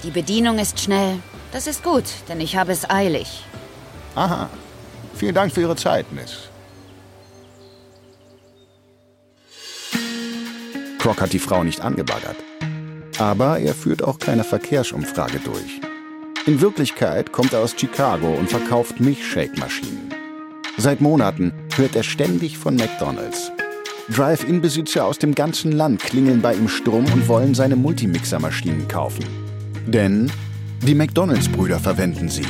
Die 0.03 0.11
Bedienung 0.11 0.59
ist 0.59 0.79
schnell. 0.79 1.19
Das 1.51 1.67
ist 1.67 1.83
gut, 1.83 2.05
denn 2.27 2.39
ich 2.39 2.55
habe 2.55 2.71
es 2.71 2.89
eilig. 2.89 3.43
Aha. 4.15 4.49
Vielen 5.15 5.35
Dank 5.35 5.51
für 5.51 5.61
Ihre 5.61 5.75
Zeit, 5.75 6.05
Miss. 6.11 6.49
Croc 10.99 11.21
hat 11.21 11.33
die 11.33 11.39
Frau 11.39 11.63
nicht 11.63 11.81
angebaggert. 11.81 12.37
Aber 13.17 13.59
er 13.59 13.73
führt 13.73 14.03
auch 14.03 14.19
keine 14.19 14.43
Verkehrsumfrage 14.43 15.39
durch. 15.39 15.81
In 16.45 16.61
Wirklichkeit 16.61 17.31
kommt 17.31 17.53
er 17.53 17.59
aus 17.59 17.75
Chicago 17.77 18.27
und 18.27 18.49
verkauft 18.49 18.99
Milchshake-Maschinen. 18.99 20.18
Seit 20.79 21.01
Monaten 21.01 21.51
hört 21.75 21.97
er 21.97 22.03
ständig 22.03 22.57
von 22.57 22.77
McDonald's. 22.77 23.51
Drive-In-Besitzer 24.15 25.03
aus 25.03 25.17
dem 25.17 25.35
ganzen 25.35 25.73
Land 25.73 25.99
klingeln 25.99 26.41
bei 26.41 26.53
ihm 26.55 26.69
Strom 26.69 27.03
und 27.11 27.27
wollen 27.27 27.53
seine 27.53 27.75
Multimixer-Maschinen 27.75 28.87
kaufen. 28.87 29.25
Denn 29.85 30.31
die 30.81 30.95
McDonald's-Brüder 30.95 31.81
verwenden 31.81 32.29
sie. 32.29 32.45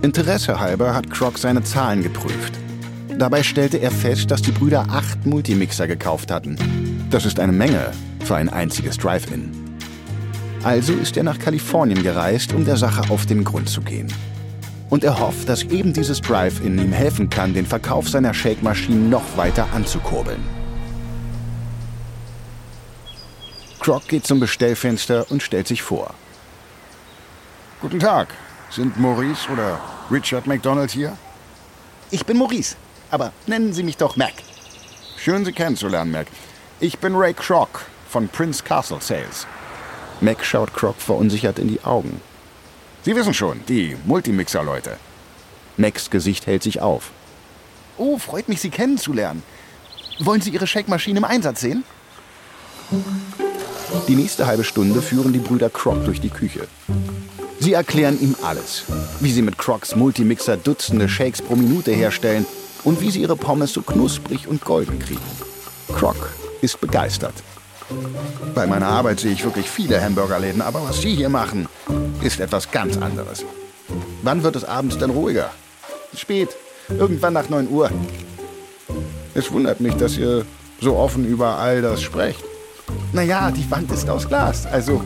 Interesse 0.00 0.58
halber 0.58 0.94
hat 0.94 1.10
Croc 1.10 1.36
seine 1.36 1.62
Zahlen 1.62 2.02
geprüft. 2.02 2.54
Dabei 3.18 3.42
stellte 3.42 3.76
er 3.76 3.90
fest, 3.90 4.30
dass 4.30 4.40
die 4.40 4.52
Brüder 4.52 4.86
acht 4.88 5.26
Multimixer 5.26 5.86
gekauft 5.86 6.30
hatten. 6.30 6.56
Das 7.10 7.26
ist 7.26 7.38
eine 7.38 7.52
Menge 7.52 7.90
für 8.24 8.36
ein 8.36 8.48
einziges 8.48 8.96
Drive-In. 8.96 9.50
Also 10.62 10.94
ist 10.94 11.18
er 11.18 11.24
nach 11.24 11.38
Kalifornien 11.38 12.02
gereist, 12.02 12.54
um 12.54 12.64
der 12.64 12.78
Sache 12.78 13.10
auf 13.10 13.26
den 13.26 13.44
Grund 13.44 13.68
zu 13.68 13.82
gehen 13.82 14.08
und 14.90 15.04
er 15.04 15.18
hofft, 15.18 15.48
dass 15.48 15.62
eben 15.64 15.92
dieses 15.92 16.20
Drive-In 16.20 16.78
ihm 16.78 16.92
helfen 16.92 17.30
kann, 17.30 17.54
den 17.54 17.66
Verkauf 17.66 18.08
seiner 18.08 18.34
Shake-Maschinen 18.34 19.10
noch 19.10 19.36
weiter 19.36 19.68
anzukurbeln. 19.72 20.42
Croc 23.80 24.08
geht 24.08 24.26
zum 24.26 24.40
Bestellfenster 24.40 25.30
und 25.30 25.42
stellt 25.42 25.68
sich 25.68 25.82
vor. 25.82 26.14
Guten 27.80 28.00
Tag. 28.00 28.28
Sind 28.70 28.98
Maurice 28.98 29.48
oder 29.50 29.78
Richard 30.10 30.46
McDonald 30.46 30.90
hier? 30.90 31.16
Ich 32.10 32.24
bin 32.24 32.38
Maurice, 32.38 32.76
aber 33.10 33.32
nennen 33.46 33.72
Sie 33.72 33.82
mich 33.82 33.96
doch 33.96 34.16
Mac. 34.16 34.32
Schön, 35.16 35.44
Sie 35.44 35.52
kennenzulernen, 35.52 36.10
Mac. 36.10 36.26
Ich 36.80 36.98
bin 36.98 37.14
Ray 37.14 37.34
Kroc 37.34 37.86
von 38.08 38.28
Prince 38.28 38.64
Castle 38.64 39.00
Sales. 39.00 39.46
Mac 40.20 40.44
schaut 40.44 40.72
Kroc 40.72 40.96
verunsichert 40.96 41.58
in 41.58 41.68
die 41.68 41.82
Augen. 41.84 42.20
Sie 43.04 43.14
wissen 43.14 43.34
schon, 43.34 43.60
die 43.68 43.96
Multimixer-Leute. 44.06 44.96
Macs 45.76 46.08
Gesicht 46.08 46.46
hält 46.46 46.62
sich 46.62 46.80
auf. 46.80 47.10
Oh, 47.98 48.18
freut 48.18 48.48
mich, 48.48 48.60
Sie 48.60 48.70
kennenzulernen. 48.70 49.42
Wollen 50.20 50.40
Sie 50.40 50.50
Ihre 50.50 50.66
Shake-Maschine 50.66 51.18
im 51.18 51.24
Einsatz 51.24 51.60
sehen? 51.60 51.84
Die 54.08 54.16
nächste 54.16 54.46
halbe 54.46 54.64
Stunde 54.64 55.02
führen 55.02 55.32
die 55.34 55.38
Brüder 55.38 55.68
Kroc 55.68 56.04
durch 56.04 56.20
die 56.20 56.30
Küche. 56.30 56.66
Sie 57.60 57.74
erklären 57.74 58.20
ihm 58.20 58.36
alles. 58.42 58.84
Wie 59.20 59.32
sie 59.32 59.42
mit 59.42 59.58
Crocs 59.58 59.96
Multimixer 59.96 60.56
Dutzende 60.56 61.08
Shakes 61.08 61.42
pro 61.42 61.56
Minute 61.56 61.92
herstellen 61.92 62.46
und 62.84 63.00
wie 63.00 63.10
sie 63.10 63.20
ihre 63.20 63.36
Pommes 63.36 63.72
so 63.72 63.82
knusprig 63.82 64.48
und 64.48 64.64
golden 64.64 64.98
kriegen. 64.98 65.20
Croc 65.94 66.30
ist 66.62 66.80
begeistert. 66.80 67.34
Bei 68.54 68.66
meiner 68.66 68.86
Arbeit 68.86 69.20
sehe 69.20 69.32
ich 69.32 69.44
wirklich 69.44 69.68
viele 69.68 70.02
Hamburgerläden, 70.02 70.62
aber 70.62 70.82
was 70.88 71.00
Sie 71.00 71.14
hier 71.14 71.28
machen, 71.28 71.68
ist 72.22 72.40
etwas 72.40 72.70
ganz 72.70 72.96
anderes. 72.96 73.44
Wann 74.22 74.42
wird 74.42 74.56
es 74.56 74.64
abends 74.64 74.98
denn 74.98 75.10
ruhiger? 75.10 75.50
Spät. 76.16 76.50
Irgendwann 76.88 77.32
nach 77.32 77.48
9 77.48 77.68
Uhr. 77.68 77.90
Es 79.34 79.50
wundert 79.50 79.80
mich, 79.80 79.94
dass 79.94 80.16
ihr 80.16 80.44
so 80.80 80.96
offen 80.96 81.26
über 81.26 81.58
all 81.58 81.82
das 81.82 82.02
sprecht. 82.02 82.44
Naja, 83.12 83.50
die 83.50 83.68
Wand 83.70 83.90
ist 83.90 84.08
aus 84.08 84.28
Glas, 84.28 84.66
also 84.66 85.02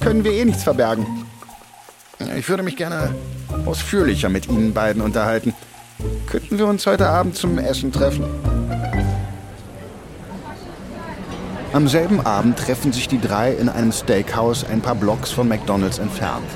können 0.00 0.24
wir 0.24 0.32
eh 0.32 0.44
nichts 0.44 0.62
verbergen. 0.62 1.06
Ich 2.36 2.48
würde 2.48 2.62
mich 2.62 2.76
gerne 2.76 3.14
ausführlicher 3.66 4.28
mit 4.28 4.48
Ihnen 4.48 4.72
beiden 4.72 5.02
unterhalten. 5.02 5.54
Könnten 6.26 6.58
wir 6.58 6.66
uns 6.66 6.86
heute 6.86 7.08
Abend 7.08 7.36
zum 7.36 7.58
Essen 7.58 7.92
treffen? 7.92 8.24
Am 11.74 11.88
selben 11.88 12.24
Abend 12.24 12.56
treffen 12.56 12.92
sich 12.92 13.08
die 13.08 13.20
drei 13.20 13.50
in 13.50 13.68
einem 13.68 13.90
Steakhouse 13.90 14.64
ein 14.64 14.80
paar 14.80 14.94
Blocks 14.94 15.32
von 15.32 15.48
McDonald's 15.48 15.98
entfernt. 15.98 16.46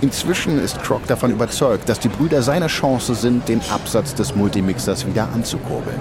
Inzwischen 0.00 0.58
ist 0.58 0.82
Croc 0.82 1.06
davon 1.06 1.30
überzeugt, 1.30 1.88
dass 1.88 2.00
die 2.00 2.08
Brüder 2.08 2.42
seine 2.42 2.66
Chance 2.66 3.14
sind, 3.14 3.48
den 3.48 3.60
Absatz 3.70 4.16
des 4.16 4.34
Multimixers 4.34 5.06
wieder 5.06 5.28
anzukurbeln. 5.32 6.00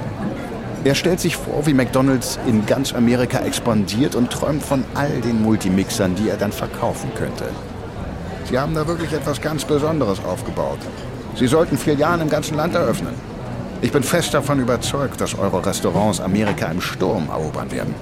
Er 0.84 0.96
stellt 0.96 1.20
sich 1.20 1.36
vor, 1.36 1.68
wie 1.68 1.76
McDonald's 1.76 2.40
in 2.48 2.66
ganz 2.66 2.96
Amerika 2.96 3.42
expandiert 3.42 4.16
und 4.16 4.32
träumt 4.32 4.64
von 4.64 4.86
all 4.96 5.22
den 5.22 5.44
Multimixern, 5.44 6.16
die 6.16 6.30
er 6.30 6.38
dann 6.38 6.52
verkaufen 6.52 7.12
könnte. 7.14 7.46
Sie 8.46 8.58
haben 8.58 8.74
da 8.74 8.88
wirklich 8.88 9.14
etwas 9.14 9.40
ganz 9.40 9.66
Besonderes 9.66 10.18
aufgebaut. 10.26 10.80
Sie 11.36 11.46
sollten 11.46 11.78
Filialen 11.78 12.22
im 12.22 12.30
ganzen 12.30 12.58
Land 12.58 12.74
eröffnen. 12.74 13.14
Ich 13.84 13.92
bin 13.92 14.02
fest 14.02 14.34
davon 14.34 14.60
überzeugt, 14.60 15.22
dass 15.22 15.38
eure 15.38 15.64
Restaurants 15.64 16.20
Amerika 16.20 16.72
im 16.72 16.82
Sturm 16.82 17.30
erobern 17.30 17.72
werden. 17.72 17.94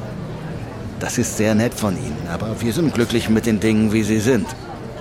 Das 0.99 1.17
ist 1.17 1.37
sehr 1.37 1.55
nett 1.55 1.73
von 1.73 1.95
Ihnen, 1.95 2.27
aber 2.31 2.59
wir 2.61 2.73
sind 2.73 2.93
glücklich 2.93 3.29
mit 3.29 3.45
den 3.45 3.61
Dingen, 3.61 3.93
wie 3.93 4.03
sie 4.03 4.19
sind. 4.19 4.47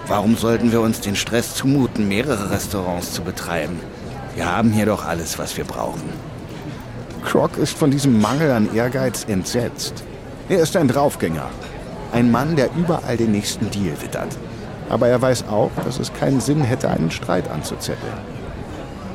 Warum 0.06 0.36
sollten 0.36 0.70
wir 0.70 0.80
uns 0.80 1.00
den 1.00 1.16
Stress 1.16 1.54
zumuten, 1.54 2.06
mehrere 2.06 2.50
Restaurants 2.50 3.12
zu 3.12 3.22
betreiben? 3.22 3.80
Wir 4.36 4.50
haben 4.50 4.70
hier 4.70 4.86
doch 4.86 5.04
alles, 5.04 5.38
was 5.38 5.56
wir 5.56 5.64
brauchen. 5.64 6.02
Croc 7.24 7.58
ist 7.58 7.76
von 7.76 7.90
diesem 7.90 8.20
Mangel 8.20 8.52
an 8.52 8.72
Ehrgeiz 8.74 9.24
entsetzt. 9.28 10.04
Er 10.48 10.60
ist 10.60 10.76
ein 10.76 10.86
Draufgänger. 10.86 11.50
Ein 12.12 12.30
Mann, 12.30 12.54
der 12.54 12.70
überall 12.76 13.16
den 13.16 13.32
nächsten 13.32 13.68
Deal 13.70 14.00
wittert. 14.00 14.38
Aber 14.88 15.08
er 15.08 15.20
weiß 15.20 15.48
auch, 15.48 15.72
dass 15.84 15.98
es 15.98 16.12
keinen 16.14 16.40
Sinn 16.40 16.62
hätte, 16.62 16.88
einen 16.88 17.10
Streit 17.10 17.50
anzuzetteln. 17.50 18.14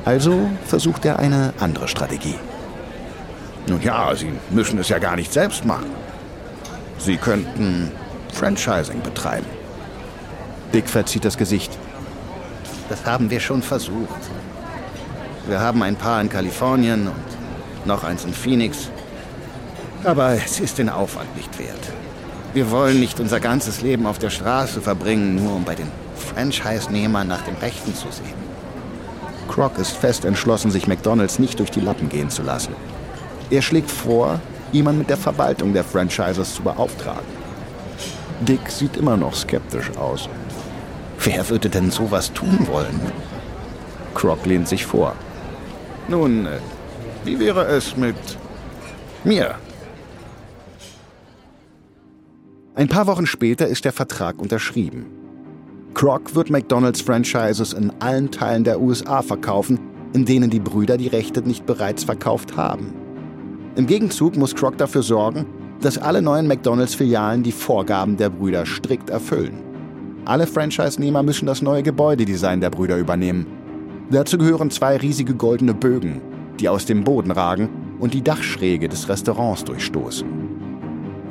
Also 0.06 0.50
versucht 0.66 1.06
er 1.06 1.18
eine 1.18 1.54
andere 1.60 1.88
Strategie. 1.88 2.36
Nun 3.68 3.82
ja, 3.82 4.14
Sie 4.16 4.34
müssen 4.50 4.78
es 4.80 4.90
ja 4.90 5.00
gar 5.00 5.16
nicht 5.16 5.32
selbst 5.32 5.64
machen. 5.64 5.90
Sie 7.04 7.18
könnten 7.18 7.92
Franchising 8.32 9.02
betreiben. 9.02 9.46
Dick 10.74 10.88
verzieht 10.88 11.26
das 11.26 11.38
Gesicht. 11.38 11.78
Das 12.88 13.06
haben 13.06 13.30
wir 13.30 13.42
schon 13.42 13.62
versucht. 13.62 14.22
Wir 15.48 15.60
haben 15.60 15.84
ein 15.84 15.98
paar 15.98 16.22
in 16.22 16.30
Kalifornien 16.30 17.08
und 17.08 17.86
noch 17.86 18.06
eins 18.06 18.24
in 18.24 18.34
Phoenix. 18.34 18.90
Aber 20.06 20.32
es 20.32 20.62
ist 20.62 20.78
den 20.78 20.88
Aufwand 20.88 21.36
nicht 21.36 21.60
wert. 21.60 21.92
Wir 22.54 22.72
wollen 22.72 23.02
nicht 23.02 23.20
unser 23.20 23.42
ganzes 23.42 23.82
Leben 23.82 24.06
auf 24.06 24.20
der 24.20 24.30
Straße 24.30 24.80
verbringen, 24.80 25.36
nur 25.36 25.56
um 25.56 25.66
bei 25.66 25.76
den 25.76 25.92
Franchise-Nehmern 26.16 27.28
nach 27.28 27.42
dem 27.42 27.56
Rechten 27.56 27.94
zu 27.94 28.08
sehen. 28.12 28.44
Croc 29.50 29.78
ist 29.78 29.98
fest 29.98 30.24
entschlossen, 30.24 30.72
sich 30.72 30.88
McDonalds 30.88 31.38
nicht 31.38 31.60
durch 31.60 31.72
die 31.72 31.82
Lappen 31.82 32.08
gehen 32.08 32.30
zu 32.30 32.44
lassen. 32.44 32.74
Er 33.50 33.62
schlägt 33.62 33.92
vor, 33.92 34.40
jemand 34.74 35.00
mit 35.00 35.10
der 35.10 35.18
Verwaltung 35.18 35.74
der 35.74 35.84
Franchises 35.84 36.56
zu 36.56 36.64
beauftragen. 36.64 37.44
Dick 38.42 38.70
sieht 38.70 38.98
immer 38.98 39.16
noch 39.16 39.36
skeptisch 39.36 39.92
aus. 39.98 40.28
Wer 41.20 41.50
würde 41.50 41.70
denn 41.70 41.92
sowas 41.92 42.34
tun 42.34 42.68
wollen? 42.70 43.00
Croc 44.14 44.46
lehnt 44.46 44.68
sich 44.68 44.86
vor. 44.86 45.16
Nun, 46.10 46.46
äh, 46.46 46.60
wie 47.24 47.40
wäre 47.40 47.66
es 47.66 47.96
mit 47.96 48.16
mir? 49.24 49.56
Ein 52.76 52.90
paar 52.90 53.08
Wochen 53.08 53.26
später 53.26 53.68
ist 53.68 53.86
der 53.86 53.94
Vertrag 53.94 54.42
unterschrieben. 54.42 55.06
Croc 55.94 56.36
wird 56.36 56.50
McDonald's 56.50 57.02
Franchises 57.02 57.72
in 57.72 57.94
allen 58.00 58.32
Teilen 58.32 58.64
der 58.64 58.82
USA 58.82 59.22
verkaufen, 59.22 59.80
in 60.14 60.26
denen 60.26 60.50
die 60.50 60.60
Brüder 60.60 60.98
die 60.98 61.08
Rechte 61.08 61.42
nicht 61.42 61.66
bereits 61.66 62.04
verkauft 62.04 62.58
haben. 62.58 62.94
Im 63.76 63.88
Gegenzug 63.88 64.38
muss 64.38 64.54
Croc 64.54 64.78
dafür 64.78 65.02
sorgen, 65.02 65.48
dass 65.82 65.98
alle 65.98 66.22
neuen 66.22 66.48
McDonald's-Filialen 66.48 67.42
die 67.42 67.52
Vorgaben 67.52 68.18
der 68.18 68.30
Brüder 68.30 68.68
strikt 68.68 69.10
erfüllen. 69.10 69.64
Alle 70.26 70.46
Franchise-Nehmer 70.46 71.24
müssen 71.24 71.48
das 71.48 71.64
neue 71.64 71.82
Gebäudedesign 71.82 72.62
der 72.62 72.70
Brüder 72.70 72.98
übernehmen. 72.98 73.48
Dazu 74.12 74.38
gehören 74.38 74.70
zwei 74.70 74.98
riesige 74.98 75.34
goldene 75.34 75.74
Bögen, 75.74 76.22
die 76.60 76.70
aus 76.70 76.86
dem 76.86 77.04
Boden 77.04 77.32
ragen 77.32 77.68
und 78.00 78.14
die 78.14 78.22
Dachschräge 78.22 78.88
des 78.88 79.10
Restaurants 79.10 79.64
durchstoßen. 79.64 80.28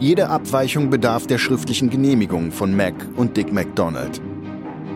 Jede 0.00 0.28
Abweichung 0.28 0.90
bedarf 0.90 1.28
der 1.28 1.38
schriftlichen 1.38 1.90
Genehmigung 1.90 2.50
von 2.50 2.76
Mac 2.76 2.94
und 3.14 3.37
Dick 3.37 3.52
McDonald. 3.52 4.20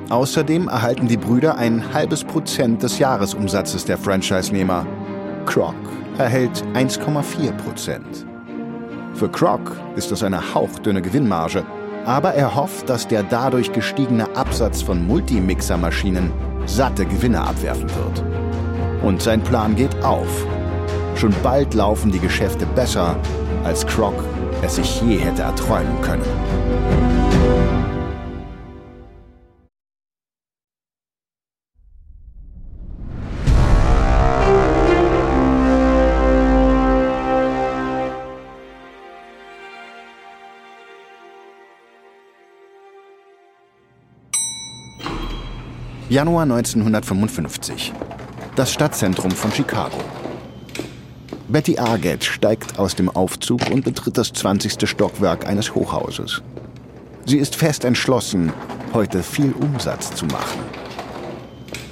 Außerdem 0.08 0.66
erhalten 0.66 1.06
die 1.06 1.16
Brüder 1.16 1.56
ein 1.56 1.94
halbes 1.94 2.24
Prozent 2.24 2.82
des 2.82 2.98
Jahresumsatzes 2.98 3.84
der 3.84 3.98
Franchise-Nehmer. 3.98 4.84
Croc 5.46 5.74
erhält 6.18 6.64
1,4 6.74 7.52
Prozent. 7.52 8.26
Für 9.14 9.30
Croc 9.30 9.60
ist 9.94 10.10
das 10.10 10.22
eine 10.22 10.54
hauchdünne 10.54 11.00
Gewinnmarge, 11.00 11.64
aber 12.04 12.34
er 12.34 12.54
hofft, 12.54 12.90
dass 12.90 13.08
der 13.08 13.22
dadurch 13.22 13.72
gestiegene 13.72 14.36
Absatz 14.36 14.82
von 14.82 15.06
Multimixer-Maschinen 15.06 16.32
satte 16.66 17.06
Gewinne 17.06 17.40
abwerfen 17.40 17.88
wird. 17.88 18.24
Und 19.02 19.22
sein 19.22 19.40
Plan 19.40 19.76
geht 19.76 20.04
auf. 20.04 20.46
Schon 21.14 21.34
bald 21.42 21.72
laufen 21.74 22.12
die 22.12 22.20
Geschäfte 22.20 22.66
besser, 22.66 23.16
als 23.64 23.86
Croc 23.86 24.14
es 24.62 24.76
sich 24.76 25.00
je 25.00 25.16
hätte 25.16 25.42
erträumen 25.42 26.00
können. 26.02 27.95
Januar 46.16 46.44
1955. 46.44 47.92
Das 48.54 48.72
Stadtzentrum 48.72 49.30
von 49.32 49.52
Chicago. 49.52 49.98
Betty 51.48 51.76
Argett 51.76 52.24
steigt 52.24 52.78
aus 52.78 52.94
dem 52.94 53.10
Aufzug 53.10 53.60
und 53.70 53.84
betritt 53.84 54.16
das 54.16 54.32
20. 54.32 54.88
Stockwerk 54.88 55.46
eines 55.46 55.74
Hochhauses. 55.74 56.40
Sie 57.26 57.36
ist 57.36 57.54
fest 57.54 57.84
entschlossen, 57.84 58.50
heute 58.94 59.22
viel 59.22 59.52
Umsatz 59.60 60.14
zu 60.14 60.24
machen. 60.24 60.60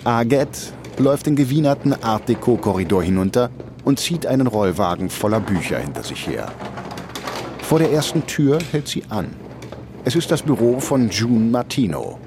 Argett 0.04 0.72
läuft 0.96 1.26
den 1.26 1.36
gewienerten 1.36 1.92
Art 2.02 2.26
Deco-Korridor 2.26 3.02
hinunter 3.02 3.50
und 3.84 4.00
zieht 4.00 4.24
einen 4.24 4.46
Rollwagen 4.46 5.10
voller 5.10 5.40
Bücher 5.40 5.80
hinter 5.80 6.02
sich 6.02 6.26
her. 6.26 6.50
Vor 7.58 7.78
der 7.78 7.92
ersten 7.92 8.24
Tür 8.24 8.58
hält 8.72 8.88
sie 8.88 9.04
an. 9.10 9.26
Es 10.06 10.16
ist 10.16 10.30
das 10.30 10.40
Büro 10.40 10.80
von 10.80 11.10
June 11.10 11.50
Martino. 11.50 12.18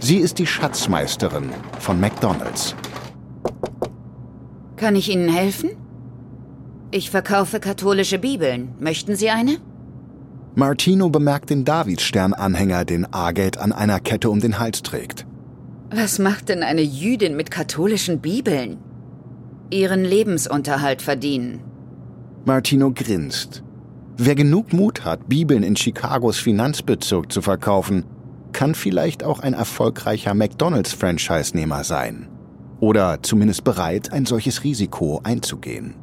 Sie 0.00 0.18
ist 0.18 0.38
die 0.38 0.46
Schatzmeisterin 0.46 1.50
von 1.80 2.00
McDonald's. 2.00 2.74
Kann 4.76 4.94
ich 4.94 5.10
Ihnen 5.10 5.28
helfen? 5.28 5.70
Ich 6.90 7.10
verkaufe 7.10 7.60
katholische 7.60 8.18
Bibeln. 8.18 8.74
Möchten 8.78 9.16
Sie 9.16 9.30
eine? 9.30 9.58
Martino 10.54 11.10
bemerkt 11.10 11.50
den 11.50 11.64
Davidstern-Anhänger, 11.64 12.84
den 12.84 13.12
Argate 13.12 13.60
an 13.60 13.72
einer 13.72 14.00
Kette 14.00 14.30
um 14.30 14.40
den 14.40 14.58
Hals 14.58 14.82
trägt. 14.82 15.26
Was 15.90 16.18
macht 16.18 16.48
denn 16.48 16.62
eine 16.62 16.82
Jüdin 16.82 17.36
mit 17.36 17.50
katholischen 17.50 18.20
Bibeln? 18.20 18.78
Ihren 19.70 20.04
Lebensunterhalt 20.04 21.02
verdienen. 21.02 21.60
Martino 22.44 22.92
grinst. 22.94 23.62
Wer 24.16 24.34
genug 24.34 24.72
Mut 24.72 25.04
hat, 25.04 25.28
Bibeln 25.28 25.62
in 25.62 25.74
Chicagos 25.74 26.38
Finanzbezirk 26.38 27.30
zu 27.30 27.42
verkaufen, 27.42 28.04
kann 28.52 28.74
vielleicht 28.74 29.24
auch 29.24 29.40
ein 29.40 29.54
erfolgreicher 29.54 30.34
McDonald's-Franchise-Nehmer 30.34 31.84
sein. 31.84 32.28
Oder 32.80 33.22
zumindest 33.22 33.64
bereit, 33.64 34.12
ein 34.12 34.26
solches 34.26 34.64
Risiko 34.64 35.20
einzugehen. 35.24 35.94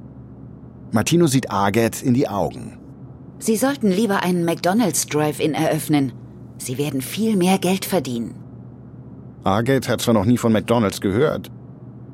Martino 0.91 1.27
sieht 1.27 1.51
Arget 1.51 2.01
in 2.01 2.13
die 2.13 2.27
Augen. 2.27 2.77
Sie 3.39 3.57
sollten 3.57 3.89
lieber 3.89 4.23
einen 4.23 4.45
McDonald's 4.45 5.07
Drive-In 5.07 5.53
eröffnen. 5.53 6.13
Sie 6.57 6.77
werden 6.77 7.01
viel 7.01 7.35
mehr 7.35 7.57
Geld 7.57 7.85
verdienen. 7.85 8.35
Arget 9.43 9.89
hat 9.89 10.01
zwar 10.01 10.13
noch 10.13 10.25
nie 10.25 10.37
von 10.37 10.53
McDonald's 10.53 11.01
gehört, 11.01 11.51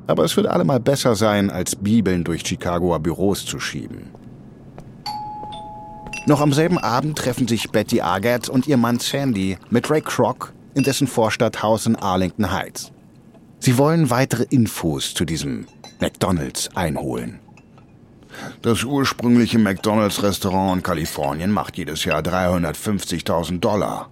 aber 0.06 0.24
es 0.24 0.36
wird 0.36 0.46
allemal 0.46 0.80
besser 0.80 1.14
sein, 1.14 1.50
als 1.50 1.76
Bibeln 1.76 2.24
durch 2.24 2.42
Chicagoer 2.44 2.98
Büros 2.98 3.46
zu 3.46 3.60
schieben. 3.60 4.10
Noch 6.26 6.40
am 6.40 6.52
selben 6.52 6.78
Abend 6.78 7.18
treffen 7.18 7.48
sich 7.48 7.70
Betty 7.70 8.00
Argett 8.00 8.48
und 8.48 8.66
ihr 8.66 8.76
Mann 8.76 8.98
Sandy 8.98 9.58
mit 9.70 9.90
Ray 9.90 10.02
Kroc 10.02 10.52
in 10.74 10.82
dessen 10.82 11.06
Vorstadthaus 11.06 11.86
in 11.86 11.96
Arlington 11.96 12.52
Heights. 12.52 12.92
Sie 13.58 13.78
wollen 13.78 14.10
weitere 14.10 14.44
Infos 14.44 15.14
zu 15.14 15.24
diesem 15.24 15.66
McDonald's 16.00 16.74
einholen. 16.76 17.40
Das 18.62 18.84
ursprüngliche 18.84 19.58
McDonald's-Restaurant 19.58 20.78
in 20.78 20.82
Kalifornien 20.82 21.50
macht 21.50 21.76
jedes 21.76 22.04
Jahr 22.04 22.20
350.000 22.20 23.58
Dollar. 23.58 24.08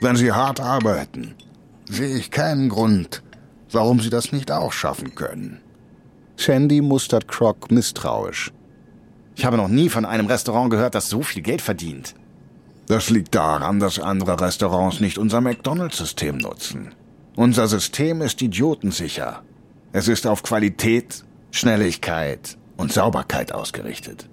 Wenn 0.00 0.16
Sie 0.16 0.32
hart 0.32 0.60
arbeiten, 0.60 1.34
sehe 1.88 2.16
ich 2.16 2.30
keinen 2.30 2.68
Grund, 2.68 3.22
warum 3.72 4.00
Sie 4.00 4.10
das 4.10 4.30
nicht 4.30 4.52
auch 4.52 4.72
schaffen 4.72 5.14
können. 5.14 5.60
Sandy 6.36 6.80
mustert 6.80 7.28
Croc 7.28 7.70
misstrauisch. 7.70 8.52
Ich 9.36 9.44
habe 9.44 9.58
noch 9.58 9.68
nie 9.68 9.90
von 9.90 10.06
einem 10.06 10.26
Restaurant 10.26 10.70
gehört, 10.70 10.94
das 10.94 11.10
so 11.10 11.22
viel 11.22 11.42
Geld 11.42 11.60
verdient. 11.60 12.14
Das 12.86 13.10
liegt 13.10 13.34
daran, 13.34 13.80
dass 13.80 13.98
andere 13.98 14.40
Restaurants 14.40 15.00
nicht 15.00 15.18
unser 15.18 15.42
McDonald's-System 15.42 16.38
nutzen. 16.38 16.94
Unser 17.36 17.68
System 17.68 18.22
ist 18.22 18.40
idiotensicher. 18.40 19.42
Es 19.92 20.08
ist 20.08 20.26
auf 20.26 20.42
Qualität, 20.42 21.22
Schnelligkeit 21.50 22.56
und 22.78 22.92
Sauberkeit 22.92 23.52
ausgerichtet. 23.52 24.26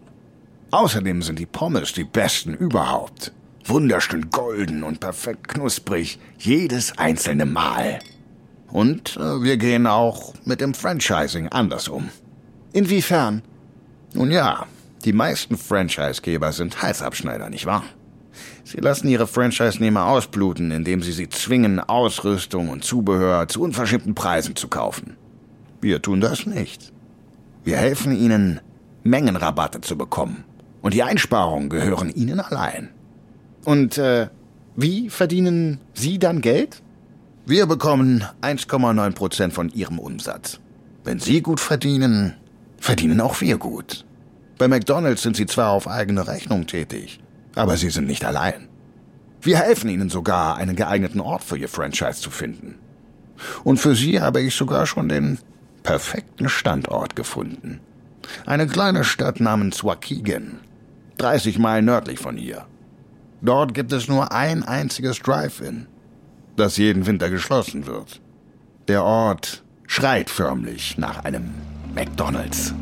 Außerdem 0.71 1.21
sind 1.21 1.37
die 1.37 1.45
Pommes 1.45 1.91
die 1.91 2.05
besten 2.05 2.53
überhaupt. 2.53 3.33
Wunderschön 3.65 4.29
golden 4.29 4.83
und 4.83 5.01
perfekt 5.01 5.49
knusprig, 5.49 6.17
jedes 6.37 6.97
einzelne 6.97 7.45
Mal. 7.45 7.99
Und 8.71 9.17
äh, 9.17 9.43
wir 9.43 9.57
gehen 9.57 9.85
auch 9.85 10.33
mit 10.45 10.61
dem 10.61 10.73
Franchising 10.73 11.49
anders 11.49 11.87
um. 11.89 12.09
Inwiefern? 12.71 13.41
Nun 14.13 14.31
ja, 14.31 14.65
die 15.05 15.13
meisten 15.13 15.57
Franchisegeber 15.57 16.51
sind 16.51 16.81
Halsabschneider, 16.81 17.49
nicht 17.49 17.65
wahr? 17.65 17.83
Sie 18.63 18.77
lassen 18.77 19.07
ihre 19.07 19.27
Franchise-Nehmer 19.27 20.05
ausbluten, 20.05 20.71
indem 20.71 21.01
sie 21.01 21.11
sie 21.11 21.29
zwingen, 21.29 21.79
Ausrüstung 21.79 22.69
und 22.69 22.83
Zubehör 22.83 23.47
zu 23.47 23.61
unverschämten 23.61 24.15
Preisen 24.15 24.55
zu 24.55 24.67
kaufen. 24.67 25.17
Wir 25.81 26.01
tun 26.01 26.21
das 26.21 26.45
nicht. 26.45 26.91
Wir 27.63 27.77
helfen 27.77 28.15
ihnen, 28.15 28.61
Mengenrabatte 29.03 29.81
zu 29.81 29.97
bekommen. 29.97 30.45
Und 30.81 30.93
die 30.93 31.03
Einsparungen 31.03 31.69
gehören 31.69 32.09
ihnen 32.09 32.39
allein. 32.39 32.89
Und 33.65 33.97
äh, 33.97 34.27
wie 34.75 35.09
verdienen 35.09 35.79
Sie 35.93 36.19
dann 36.19 36.41
Geld? 36.41 36.81
Wir 37.45 37.65
bekommen 37.65 38.25
1,9 38.41 39.11
Prozent 39.11 39.53
von 39.53 39.69
Ihrem 39.69 39.99
Umsatz. 39.99 40.59
Wenn 41.03 41.19
Sie 41.19 41.41
gut 41.41 41.59
verdienen, 41.59 42.33
verdienen 42.79 43.21
auch 43.21 43.41
wir 43.41 43.57
gut. 43.57 44.05
Bei 44.63 44.69
McDonald's 44.69 45.23
sind 45.23 45.35
sie 45.35 45.45
zwar 45.45 45.71
auf 45.71 45.89
eigene 45.89 46.25
Rechnung 46.25 46.67
tätig, 46.67 47.19
aber 47.53 47.75
sie 47.75 47.89
sind 47.89 48.07
nicht 48.07 48.23
allein. 48.23 48.69
Wir 49.41 49.57
helfen 49.57 49.89
ihnen 49.89 50.09
sogar, 50.09 50.55
einen 50.55 50.77
geeigneten 50.77 51.19
Ort 51.19 51.43
für 51.43 51.57
ihr 51.57 51.67
Franchise 51.67 52.21
zu 52.21 52.31
finden. 52.31 52.75
Und 53.65 53.75
für 53.75 53.93
sie 53.93 54.21
habe 54.21 54.39
ich 54.39 54.55
sogar 54.55 54.85
schon 54.85 55.09
den 55.09 55.37
perfekten 55.83 56.47
Standort 56.47 57.17
gefunden. 57.17 57.81
Eine 58.45 58.65
kleine 58.65 59.03
Stadt 59.03 59.41
namens 59.41 59.83
Waukegan, 59.83 60.59
30 61.17 61.59
Meilen 61.59 61.83
nördlich 61.83 62.19
von 62.19 62.37
hier. 62.37 62.65
Dort 63.41 63.73
gibt 63.73 63.91
es 63.91 64.07
nur 64.07 64.31
ein 64.31 64.63
einziges 64.63 65.19
Drive-In, 65.19 65.87
das 66.55 66.77
jeden 66.77 67.05
Winter 67.05 67.29
geschlossen 67.29 67.85
wird. 67.85 68.21
Der 68.87 69.03
Ort 69.03 69.61
schreit 69.87 70.29
förmlich 70.29 70.97
nach 70.97 71.25
einem 71.25 71.49
McDonald's. 71.93 72.73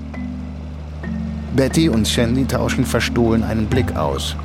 Betty 1.56 1.90
und 1.90 2.08
Shandy 2.08 2.46
tauschen 2.46 2.86
verstohlen 2.86 3.44
einen 3.44 3.68
Blick 3.68 3.96
aus. 3.96 4.36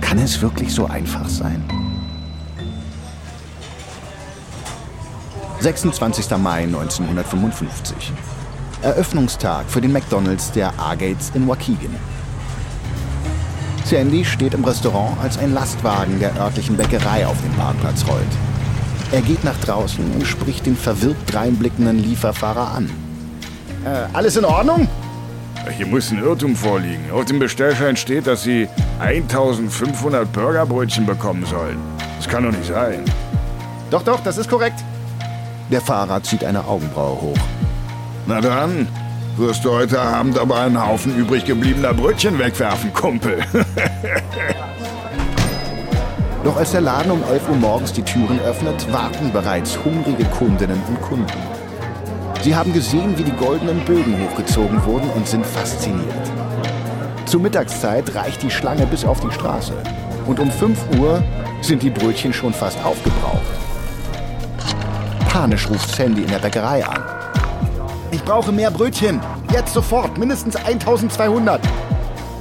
Kann 0.00 0.18
es 0.18 0.40
wirklich 0.40 0.72
so 0.72 0.86
einfach 0.86 1.28
sein? 1.28 1.62
26. 5.60 6.30
Mai 6.38 6.62
1955. 6.62 8.12
Eröffnungstag 8.82 9.66
für 9.68 9.80
den 9.80 9.92
McDonald's 9.92 10.52
der 10.52 10.72
A-Gates 10.78 11.32
in 11.34 11.46
Waukegan. 11.46 11.94
Sandy 13.84 14.24
steht 14.24 14.54
im 14.54 14.64
Restaurant, 14.64 15.18
als 15.20 15.36
ein 15.38 15.52
Lastwagen 15.52 16.20
der 16.20 16.34
örtlichen 16.36 16.76
Bäckerei 16.76 17.26
auf 17.26 17.36
den 17.42 17.52
Parkplatz 17.54 18.06
rollt. 18.06 18.22
Er 19.10 19.22
geht 19.22 19.42
nach 19.42 19.58
draußen 19.58 20.12
und 20.12 20.24
spricht 20.24 20.66
den 20.66 20.76
verwirrt 20.76 21.16
dreinblickenden 21.26 21.98
Lieferfahrer 21.98 22.74
an. 22.74 22.88
Äh, 23.84 24.06
alles 24.12 24.36
in 24.36 24.44
Ordnung? 24.44 24.88
Hier 25.68 25.86
muss 25.86 26.10
ein 26.10 26.22
Irrtum 26.22 26.56
vorliegen. 26.56 27.10
Auf 27.12 27.26
dem 27.26 27.38
Bestellschein 27.38 27.96
steht, 27.96 28.26
dass 28.26 28.42
Sie 28.42 28.68
1500 29.00 30.32
Burgerbrötchen 30.32 31.06
bekommen 31.06 31.44
sollen. 31.44 31.78
Das 32.16 32.28
kann 32.28 32.44
doch 32.44 32.52
nicht 32.52 32.66
sein. 32.66 33.04
Doch, 33.90 34.02
doch, 34.02 34.20
das 34.20 34.38
ist 34.38 34.48
korrekt. 34.48 34.82
Der 35.70 35.80
Fahrer 35.80 36.22
zieht 36.22 36.44
eine 36.44 36.64
Augenbraue 36.64 37.20
hoch. 37.20 37.38
Na 38.26 38.40
dann, 38.40 38.88
wirst 39.36 39.64
du 39.64 39.72
heute 39.72 40.00
Abend 40.00 40.38
aber 40.38 40.60
einen 40.60 40.84
Haufen 40.84 41.16
übrig 41.16 41.44
gebliebener 41.44 41.94
Brötchen 41.94 42.38
wegwerfen, 42.38 42.92
Kumpel. 42.92 43.38
Doch 46.44 46.56
als 46.56 46.72
der 46.72 46.80
Laden 46.80 47.12
um 47.12 47.22
11 47.22 47.48
Uhr 47.50 47.56
morgens 47.56 47.92
die 47.92 48.02
Türen 48.02 48.40
öffnet, 48.40 48.90
warten 48.92 49.30
bereits 49.30 49.78
hungrige 49.84 50.24
Kundinnen 50.24 50.80
und 50.88 51.00
Kunden. 51.02 51.59
Sie 52.42 52.56
haben 52.56 52.72
gesehen, 52.72 53.18
wie 53.18 53.24
die 53.24 53.36
goldenen 53.36 53.84
Bögen 53.84 54.16
hochgezogen 54.18 54.82
wurden 54.86 55.10
und 55.10 55.28
sind 55.28 55.44
fasziniert. 55.44 56.30
Zur 57.26 57.40
Mittagszeit 57.40 58.14
reicht 58.14 58.42
die 58.42 58.50
Schlange 58.50 58.86
bis 58.86 59.04
auf 59.04 59.20
die 59.20 59.30
Straße. 59.30 59.74
Und 60.26 60.40
um 60.40 60.50
5 60.50 60.78
Uhr 60.98 61.22
sind 61.60 61.82
die 61.82 61.90
Brötchen 61.90 62.32
schon 62.32 62.54
fast 62.54 62.82
aufgebraucht. 62.82 63.40
Panisch 65.28 65.68
ruft 65.68 65.94
Sandy 65.94 66.22
in 66.22 66.28
der 66.28 66.38
Bäckerei 66.38 66.82
an. 66.84 67.02
Ich 68.10 68.24
brauche 68.24 68.50
mehr 68.52 68.70
Brötchen. 68.70 69.20
Jetzt 69.52 69.74
sofort. 69.74 70.16
Mindestens 70.16 70.56
1200. 70.56 71.60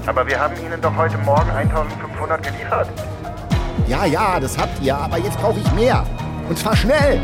Aber 0.07 0.25
wir 0.25 0.39
haben 0.39 0.55
Ihnen 0.65 0.79
doch 0.81 0.95
heute 0.95 1.17
Morgen 1.19 1.49
1500 1.51 2.41
geliefert. 2.41 2.87
Ja, 3.87 4.05
ja, 4.05 4.39
das 4.39 4.57
habt 4.57 4.81
ihr. 4.81 4.95
Aber 4.95 5.17
jetzt 5.17 5.37
brauche 5.39 5.59
ich 5.59 5.71
mehr. 5.73 6.05
Und 6.47 6.57
zwar 6.57 6.75
schnell. 6.75 7.19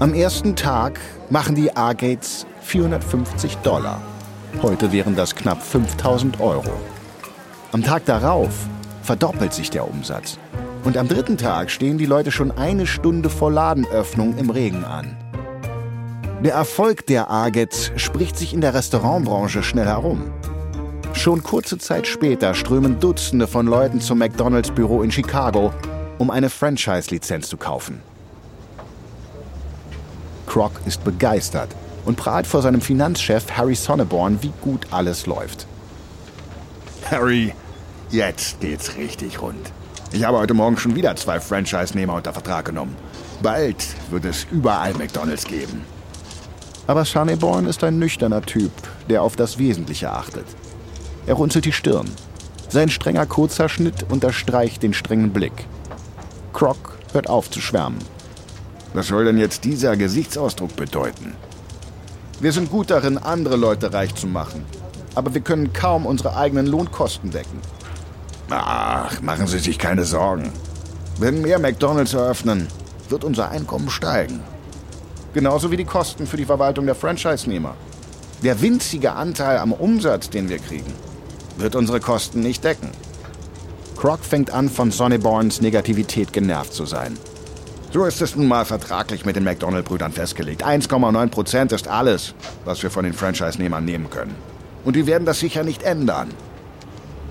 Am 0.00 0.14
ersten 0.14 0.56
Tag 0.56 0.98
machen 1.28 1.54
die 1.54 1.76
A-Gates 1.76 2.46
450 2.62 3.56
Dollar. 3.56 4.00
Heute 4.62 4.92
wären 4.92 5.14
das 5.14 5.36
knapp 5.36 5.62
5000 5.62 6.40
Euro. 6.40 6.70
Am 7.72 7.84
Tag 7.84 8.06
darauf 8.06 8.48
verdoppelt 9.02 9.52
sich 9.52 9.68
der 9.68 9.86
Umsatz. 9.86 10.38
Und 10.84 10.96
am 10.96 11.06
dritten 11.06 11.36
Tag 11.36 11.70
stehen 11.70 11.98
die 11.98 12.06
Leute 12.06 12.32
schon 12.32 12.50
eine 12.50 12.86
Stunde 12.86 13.28
vor 13.28 13.52
Ladenöffnung 13.52 14.38
im 14.38 14.48
Regen 14.48 14.86
an. 14.86 15.18
Der 16.42 16.54
Erfolg 16.54 17.04
der 17.04 17.30
A-Gates 17.30 17.92
spricht 17.96 18.38
sich 18.38 18.54
in 18.54 18.62
der 18.62 18.72
Restaurantbranche 18.72 19.62
schnell 19.62 19.84
herum. 19.84 20.32
Schon 21.12 21.42
kurze 21.42 21.76
Zeit 21.76 22.06
später 22.06 22.54
strömen 22.54 23.00
Dutzende 23.00 23.46
von 23.46 23.66
Leuten 23.66 24.00
zum 24.00 24.16
McDonald's-Büro 24.16 25.02
in 25.02 25.12
Chicago, 25.12 25.74
um 26.16 26.30
eine 26.30 26.48
Franchise-Lizenz 26.48 27.50
zu 27.50 27.58
kaufen. 27.58 28.00
Croc 30.50 30.72
ist 30.84 31.04
begeistert 31.04 31.76
und 32.04 32.16
prahlt 32.16 32.44
vor 32.44 32.60
seinem 32.60 32.80
Finanzchef 32.80 33.52
Harry 33.52 33.76
Sonneborn, 33.76 34.42
wie 34.42 34.52
gut 34.60 34.84
alles 34.90 35.26
läuft. 35.26 35.68
Harry, 37.08 37.54
jetzt 38.10 38.60
geht's 38.60 38.96
richtig 38.96 39.40
rund. 39.40 39.70
Ich 40.10 40.24
habe 40.24 40.38
heute 40.38 40.54
Morgen 40.54 40.76
schon 40.76 40.96
wieder 40.96 41.14
zwei 41.14 41.38
Franchise-Nehmer 41.38 42.14
unter 42.14 42.32
Vertrag 42.32 42.64
genommen. 42.64 42.96
Bald 43.40 43.76
wird 44.10 44.24
es 44.24 44.44
überall 44.50 44.92
McDonalds 44.94 45.44
geben. 45.44 45.84
Aber 46.88 47.04
Sonneborn 47.04 47.66
ist 47.66 47.84
ein 47.84 48.00
nüchterner 48.00 48.42
Typ, 48.42 48.72
der 49.08 49.22
auf 49.22 49.36
das 49.36 49.56
Wesentliche 49.56 50.10
achtet. 50.10 50.46
Er 51.28 51.34
runzelt 51.34 51.64
die 51.64 51.72
Stirn. 51.72 52.10
Sein 52.68 52.88
strenger 52.88 53.26
kurzer 53.26 53.68
Schnitt 53.68 54.04
unterstreicht 54.10 54.82
den 54.82 54.94
strengen 54.94 55.32
Blick. 55.32 55.68
Croc 56.52 56.98
hört 57.12 57.28
auf 57.28 57.48
zu 57.48 57.60
schwärmen. 57.60 57.98
Was 58.92 59.06
soll 59.06 59.24
denn 59.24 59.38
jetzt 59.38 59.64
dieser 59.64 59.96
Gesichtsausdruck 59.96 60.74
bedeuten? 60.74 61.34
Wir 62.40 62.52
sind 62.52 62.70
gut 62.70 62.90
darin, 62.90 63.18
andere 63.18 63.56
Leute 63.56 63.92
reich 63.92 64.14
zu 64.14 64.26
machen. 64.26 64.64
Aber 65.14 65.34
wir 65.34 65.40
können 65.40 65.72
kaum 65.72 66.06
unsere 66.06 66.36
eigenen 66.36 66.66
Lohnkosten 66.66 67.30
decken. 67.30 67.60
Ach, 68.48 69.20
machen 69.20 69.46
Sie 69.46 69.58
sich 69.58 69.78
keine 69.78 70.04
Sorgen. 70.04 70.52
Wenn 71.18 71.42
mehr 71.42 71.58
McDonalds 71.58 72.14
eröffnen, 72.14 72.66
wird 73.08 73.24
unser 73.24 73.50
Einkommen 73.50 73.90
steigen. 73.90 74.40
Genauso 75.34 75.70
wie 75.70 75.76
die 75.76 75.84
Kosten 75.84 76.26
für 76.26 76.36
die 76.36 76.44
Verwaltung 76.44 76.86
der 76.86 76.94
Franchise-Nehmer. 76.94 77.74
Der 78.42 78.60
winzige 78.60 79.12
Anteil 79.12 79.58
am 79.58 79.72
Umsatz, 79.72 80.30
den 80.30 80.48
wir 80.48 80.58
kriegen, 80.58 80.92
wird 81.58 81.76
unsere 81.76 82.00
Kosten 82.00 82.40
nicht 82.40 82.64
decken. 82.64 82.90
Croc 83.96 84.20
fängt 84.20 84.50
an, 84.50 84.68
von 84.68 84.90
Sonneborns 84.90 85.60
Negativität 85.60 86.32
genervt 86.32 86.72
zu 86.72 86.86
sein. 86.86 87.18
So 87.92 88.04
ist 88.04 88.22
es 88.22 88.36
nun 88.36 88.46
mal 88.46 88.64
vertraglich 88.64 89.24
mit 89.24 89.34
den 89.34 89.42
McDonald-Brüdern 89.42 90.12
festgelegt. 90.12 90.64
1,9 90.64 91.28
Prozent 91.28 91.72
ist 91.72 91.88
alles, 91.88 92.34
was 92.64 92.80
wir 92.84 92.90
von 92.90 93.04
den 93.04 93.12
Franchise-Nehmern 93.12 93.84
nehmen 93.84 94.08
können. 94.08 94.36
Und 94.84 94.94
die 94.94 95.06
werden 95.06 95.24
das 95.24 95.40
sicher 95.40 95.64
nicht 95.64 95.82
ändern. 95.82 96.30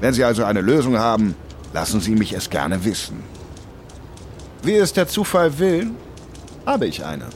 Wenn 0.01 0.13
Sie 0.13 0.23
also 0.25 0.43
eine 0.43 0.59
Lösung 0.59 0.97
haben, 0.97 1.35
lassen 1.73 2.01
Sie 2.01 2.13
mich 2.13 2.33
es 2.33 2.49
gerne 2.49 2.83
wissen. 2.83 3.23
Wie 4.61 4.75
es 4.75 4.91
der 4.91 5.07
Zufall 5.07 5.59
will, 5.59 5.91
habe 6.65 6.87
ich 6.87 7.05
eine. 7.05 7.27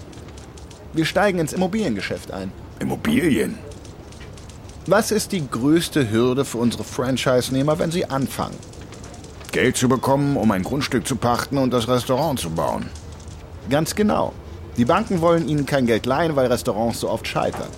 Wir 0.91 1.05
steigen 1.05 1.39
ins 1.39 1.53
Immobiliengeschäft 1.53 2.29
ein. 2.31 2.51
Immobilien? 2.79 3.57
Was 4.85 5.11
ist 5.11 5.31
die 5.31 5.47
größte 5.49 6.11
Hürde 6.11 6.43
für 6.43 6.57
unsere 6.57 6.83
Franchise-Nehmer, 6.83 7.79
wenn 7.79 7.89
sie 7.89 8.05
anfangen? 8.05 8.57
Geld 9.53 9.77
zu 9.77 9.87
bekommen, 9.87 10.35
um 10.35 10.51
ein 10.51 10.63
Grundstück 10.63 11.07
zu 11.07 11.15
pachten 11.15 11.57
und 11.57 11.71
das 11.71 11.87
Restaurant 11.87 12.37
zu 12.37 12.49
bauen. 12.49 12.89
Ganz 13.69 13.95
genau. 13.95 14.33
Die 14.77 14.85
Banken 14.85 15.21
wollen 15.21 15.47
ihnen 15.47 15.65
kein 15.65 15.85
Geld 15.85 16.05
leihen, 16.05 16.35
weil 16.35 16.47
Restaurants 16.47 16.99
so 16.99 17.09
oft 17.09 17.27
scheitern. 17.27 17.69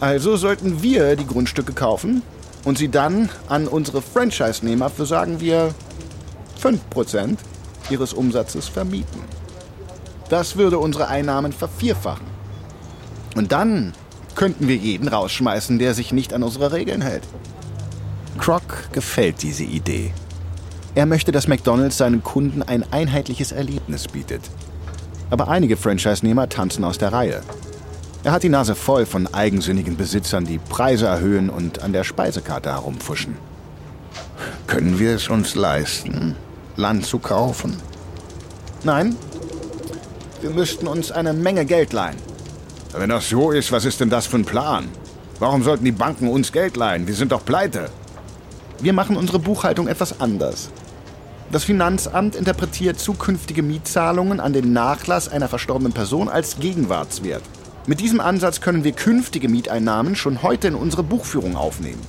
Also 0.00 0.36
sollten 0.36 0.82
wir 0.82 1.16
die 1.16 1.26
Grundstücke 1.26 1.72
kaufen 1.72 2.22
und 2.64 2.76
sie 2.76 2.88
dann 2.88 3.30
an 3.48 3.66
unsere 3.66 4.02
Franchise-Nehmer 4.02 4.90
für, 4.90 5.06
sagen 5.06 5.40
wir, 5.40 5.74
5% 6.62 7.38
ihres 7.88 8.12
Umsatzes 8.12 8.68
vermieten. 8.68 9.20
Das 10.28 10.56
würde 10.56 10.78
unsere 10.78 11.08
Einnahmen 11.08 11.52
vervierfachen. 11.52 12.26
Und 13.36 13.52
dann 13.52 13.92
könnten 14.34 14.68
wir 14.68 14.76
jeden 14.76 15.08
rausschmeißen, 15.08 15.78
der 15.78 15.94
sich 15.94 16.12
nicht 16.12 16.34
an 16.34 16.42
unsere 16.42 16.72
Regeln 16.72 17.00
hält. 17.00 17.22
Croc 18.38 18.92
gefällt 18.92 19.42
diese 19.42 19.64
Idee. 19.64 20.12
Er 20.94 21.06
möchte, 21.06 21.32
dass 21.32 21.48
McDonald's 21.48 21.98
seinen 21.98 22.22
Kunden 22.22 22.62
ein 22.62 22.84
einheitliches 22.92 23.52
Erlebnis 23.52 24.08
bietet. 24.08 24.42
Aber 25.30 25.48
einige 25.48 25.76
Franchise-Nehmer 25.76 26.48
tanzen 26.48 26.84
aus 26.84 26.98
der 26.98 27.12
Reihe. 27.12 27.42
Er 28.24 28.32
hat 28.32 28.42
die 28.42 28.48
Nase 28.48 28.74
voll 28.74 29.06
von 29.06 29.32
eigensinnigen 29.32 29.96
Besitzern, 29.96 30.44
die 30.44 30.58
Preise 30.58 31.06
erhöhen 31.06 31.50
und 31.50 31.82
an 31.82 31.92
der 31.92 32.04
Speisekarte 32.04 32.70
herumfuschen. 32.70 33.36
Können 34.66 34.98
wir 34.98 35.14
es 35.14 35.28
uns 35.28 35.54
leisten, 35.54 36.34
Land 36.76 37.06
zu 37.06 37.18
kaufen? 37.18 37.76
Nein, 38.82 39.16
wir 40.40 40.50
müssten 40.50 40.86
uns 40.86 41.10
eine 41.10 41.32
Menge 41.32 41.64
Geld 41.64 41.92
leihen. 41.92 42.16
Wenn 42.92 43.10
das 43.10 43.28
so 43.28 43.50
ist, 43.50 43.72
was 43.72 43.84
ist 43.84 44.00
denn 44.00 44.10
das 44.10 44.26
für 44.26 44.38
ein 44.38 44.44
Plan? 44.44 44.88
Warum 45.38 45.62
sollten 45.62 45.84
die 45.84 45.92
Banken 45.92 46.28
uns 46.28 46.50
Geld 46.50 46.76
leihen? 46.76 47.06
Wir 47.06 47.14
sind 47.14 47.32
doch 47.32 47.44
pleite. 47.44 47.90
Wir 48.80 48.92
machen 48.92 49.16
unsere 49.16 49.38
Buchhaltung 49.38 49.86
etwas 49.86 50.20
anders. 50.20 50.70
Das 51.52 51.62
Finanzamt 51.62 52.34
interpretiert 52.34 52.98
zukünftige 52.98 53.62
Mietzahlungen 53.62 54.40
an 54.40 54.52
den 54.52 54.72
Nachlass 54.72 55.28
einer 55.28 55.48
verstorbenen 55.48 55.92
Person 55.92 56.28
als 56.28 56.58
Gegenwartswert. 56.58 57.42
Mit 57.86 58.00
diesem 58.00 58.20
Ansatz 58.20 58.60
können 58.60 58.82
wir 58.82 58.90
künftige 58.90 59.48
Mieteinnahmen 59.48 60.16
schon 60.16 60.42
heute 60.42 60.66
in 60.66 60.74
unsere 60.74 61.04
Buchführung 61.04 61.56
aufnehmen. 61.56 62.02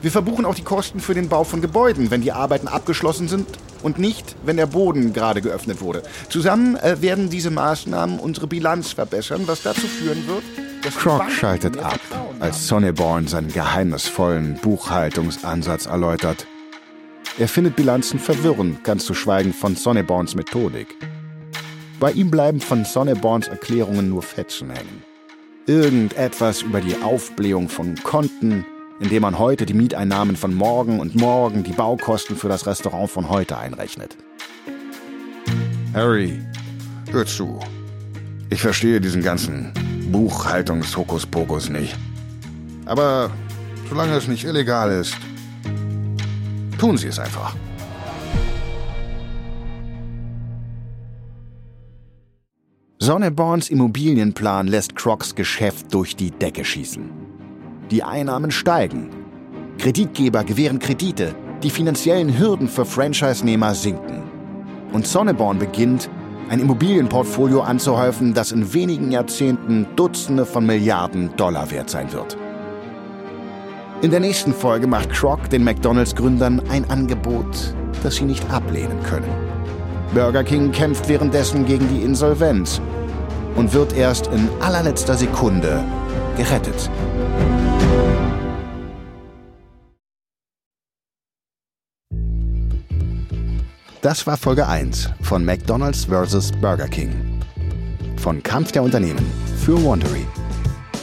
Wir 0.00 0.12
verbuchen 0.12 0.44
auch 0.44 0.54
die 0.54 0.62
Kosten 0.62 1.00
für 1.00 1.12
den 1.12 1.28
Bau 1.28 1.42
von 1.42 1.60
Gebäuden, 1.60 2.12
wenn 2.12 2.22
die 2.22 2.30
Arbeiten 2.30 2.68
abgeschlossen 2.68 3.26
sind 3.26 3.46
und 3.82 3.98
nicht, 3.98 4.36
wenn 4.44 4.56
der 4.56 4.66
Boden 4.66 5.12
gerade 5.12 5.42
geöffnet 5.42 5.80
wurde. 5.80 6.04
Zusammen 6.28 6.76
äh, 6.76 7.02
werden 7.02 7.30
diese 7.30 7.50
Maßnahmen 7.50 8.20
unsere 8.20 8.46
Bilanz 8.46 8.92
verbessern, 8.92 9.42
was 9.46 9.62
dazu 9.62 9.88
führen 9.88 10.26
wird, 10.28 10.44
dass 10.84 10.94
Croc 10.94 11.30
schaltet 11.30 11.78
ab, 11.78 12.00
als 12.38 12.68
Sonneborn 12.68 13.26
seinen 13.26 13.52
geheimnisvollen 13.52 14.58
Buchhaltungsansatz 14.62 15.86
erläutert. 15.86 16.46
Er 17.38 17.48
findet 17.48 17.76
Bilanzen 17.76 18.18
verwirrend, 18.18 18.84
ganz 18.84 19.06
zu 19.06 19.14
schweigen 19.14 19.54
von 19.54 19.74
Sonneborns 19.74 20.34
Methodik. 20.34 20.88
Bei 21.98 22.12
ihm 22.12 22.30
bleiben 22.30 22.60
von 22.60 22.84
Sonneborns 22.84 23.48
Erklärungen 23.48 24.10
nur 24.10 24.22
Fetzen 24.22 24.68
hängen. 24.68 25.02
Irgendetwas 25.66 26.60
über 26.60 26.82
die 26.82 26.94
Aufblähung 27.02 27.70
von 27.70 27.94
Konten, 28.02 28.66
indem 29.00 29.22
man 29.22 29.38
heute 29.38 29.64
die 29.64 29.72
Mieteinnahmen 29.72 30.36
von 30.36 30.54
morgen 30.54 31.00
und 31.00 31.14
morgen 31.14 31.62
die 31.62 31.72
Baukosten 31.72 32.36
für 32.36 32.50
das 32.50 32.66
Restaurant 32.66 33.10
von 33.10 33.30
heute 33.30 33.56
einrechnet. 33.56 34.18
Harry, 35.94 36.38
hör 37.12 37.24
zu. 37.24 37.58
Ich 38.50 38.60
verstehe 38.60 39.00
diesen 39.00 39.22
ganzen 39.22 39.72
Buchhaltungshokuspokus 40.10 41.70
nicht. 41.70 41.96
Aber 42.84 43.30
solange 43.88 44.16
es 44.16 44.28
nicht 44.28 44.44
illegal 44.44 44.90
ist, 44.90 45.16
tun 46.82 46.96
Sie 46.96 47.06
es 47.06 47.20
einfach. 47.20 47.54
Sonneborns 52.98 53.70
Immobilienplan 53.70 54.66
lässt 54.66 54.96
Crocs 54.96 55.36
Geschäft 55.36 55.94
durch 55.94 56.16
die 56.16 56.32
Decke 56.32 56.64
schießen. 56.64 57.08
Die 57.92 58.02
Einnahmen 58.02 58.50
steigen. 58.50 59.10
Kreditgeber 59.78 60.42
gewähren 60.42 60.80
Kredite. 60.80 61.36
Die 61.62 61.70
finanziellen 61.70 62.36
Hürden 62.36 62.66
für 62.66 62.84
Franchise-Nehmer 62.84 63.76
sinken. 63.76 64.24
Und 64.92 65.06
Sonneborn 65.06 65.60
beginnt, 65.60 66.10
ein 66.48 66.58
Immobilienportfolio 66.58 67.60
anzuhäufen, 67.60 68.34
das 68.34 68.50
in 68.50 68.74
wenigen 68.74 69.12
Jahrzehnten 69.12 69.86
Dutzende 69.94 70.44
von 70.44 70.66
Milliarden 70.66 71.30
Dollar 71.36 71.70
wert 71.70 71.90
sein 71.90 72.12
wird. 72.12 72.36
In 74.02 74.10
der 74.10 74.18
nächsten 74.18 74.52
Folge 74.52 74.88
macht 74.88 75.10
Croc 75.10 75.48
den 75.48 75.62
McDonalds-Gründern 75.62 76.60
ein 76.68 76.90
Angebot, 76.90 77.72
das 78.02 78.16
sie 78.16 78.24
nicht 78.24 78.50
ablehnen 78.50 79.00
können. 79.04 79.30
Burger 80.12 80.42
King 80.42 80.72
kämpft 80.72 81.08
währenddessen 81.08 81.64
gegen 81.64 81.88
die 81.88 82.02
Insolvenz 82.02 82.80
und 83.54 83.72
wird 83.72 83.96
erst 83.96 84.26
in 84.26 84.48
allerletzter 84.58 85.14
Sekunde 85.14 85.84
gerettet. 86.36 86.90
Das 94.00 94.26
war 94.26 94.36
Folge 94.36 94.66
1 94.66 95.10
von 95.20 95.44
McDonald's 95.44 96.06
vs. 96.06 96.50
Burger 96.60 96.88
King. 96.88 97.40
Von 98.16 98.42
Kampf 98.42 98.72
der 98.72 98.82
Unternehmen 98.82 99.24
für 99.58 99.76
Wandery. 99.84 100.26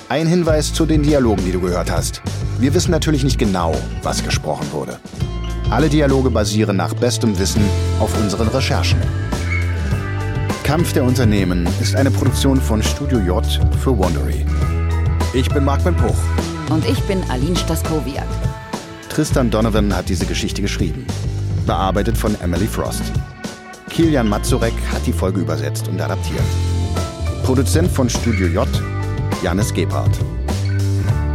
Ein 0.09 0.25
Hinweis 0.25 0.73
zu 0.73 0.87
den 0.87 1.03
Dialogen, 1.03 1.45
die 1.45 1.51
du 1.51 1.61
gehört 1.61 1.91
hast. 1.91 2.23
Wir 2.59 2.73
wissen 2.73 2.89
natürlich 2.89 3.23
nicht 3.23 3.37
genau, 3.37 3.75
was 4.01 4.23
gesprochen 4.23 4.65
wurde. 4.71 4.99
Alle 5.69 5.87
Dialoge 5.87 6.31
basieren 6.31 6.77
nach 6.77 6.95
bestem 6.95 7.37
Wissen 7.37 7.61
auf 7.99 8.19
unseren 8.19 8.47
Recherchen. 8.47 8.99
Kampf 10.63 10.93
der 10.93 11.03
Unternehmen 11.03 11.69
ist 11.79 11.95
eine 11.95 12.09
Produktion 12.09 12.59
von 12.59 12.81
Studio 12.81 13.19
J 13.19 13.45
für 13.81 13.99
Wandery. 13.99 14.47
Ich 15.35 15.47
bin 15.49 15.63
Marc 15.63 15.83
Ben 15.83 15.95
Puch. 15.95 16.17
Und 16.71 16.89
ich 16.89 16.99
bin 17.03 17.21
Aline 17.29 17.55
Staskowiak. 17.55 18.25
Tristan 19.09 19.51
Donovan 19.51 19.95
hat 19.95 20.09
diese 20.09 20.25
Geschichte 20.25 20.63
geschrieben. 20.63 21.05
Bearbeitet 21.67 22.17
von 22.17 22.35
Emily 22.41 22.65
Frost. 22.65 23.03
Kilian 23.91 24.27
Mazurek 24.27 24.73
hat 24.91 25.05
die 25.05 25.13
Folge 25.13 25.41
übersetzt 25.41 25.87
und 25.87 26.01
adaptiert. 26.01 26.41
Produzent 27.43 27.91
von 27.91 28.09
Studio 28.09 28.47
J, 28.47 28.67
Janis 29.41 29.73
Gebhardt. 29.73 30.17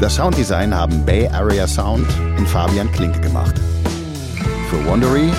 Das 0.00 0.16
Sounddesign 0.16 0.74
haben 0.74 1.05
Bay 1.05 1.28
Area 1.28 1.66
Sound 1.66 2.07
und 2.36 2.46
Fabian 2.48 2.90
Klinke 2.92 3.20
gemacht. 3.20 3.55
Für 4.68 4.90
Wandery, 4.90 5.32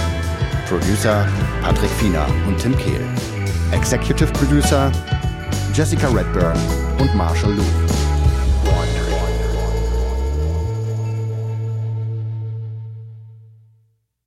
Producer 0.67 1.27
Patrick 1.61 1.91
Fiener 1.99 2.25
und 2.47 2.57
Tim 2.57 2.75
Kehl. 2.77 3.05
Executive 3.71 4.31
Producer 4.33 4.91
Jessica 5.73 6.07
Redburn 6.07 6.57
und 6.99 7.13
Marshall 7.15 7.53
Lou. 7.53 7.84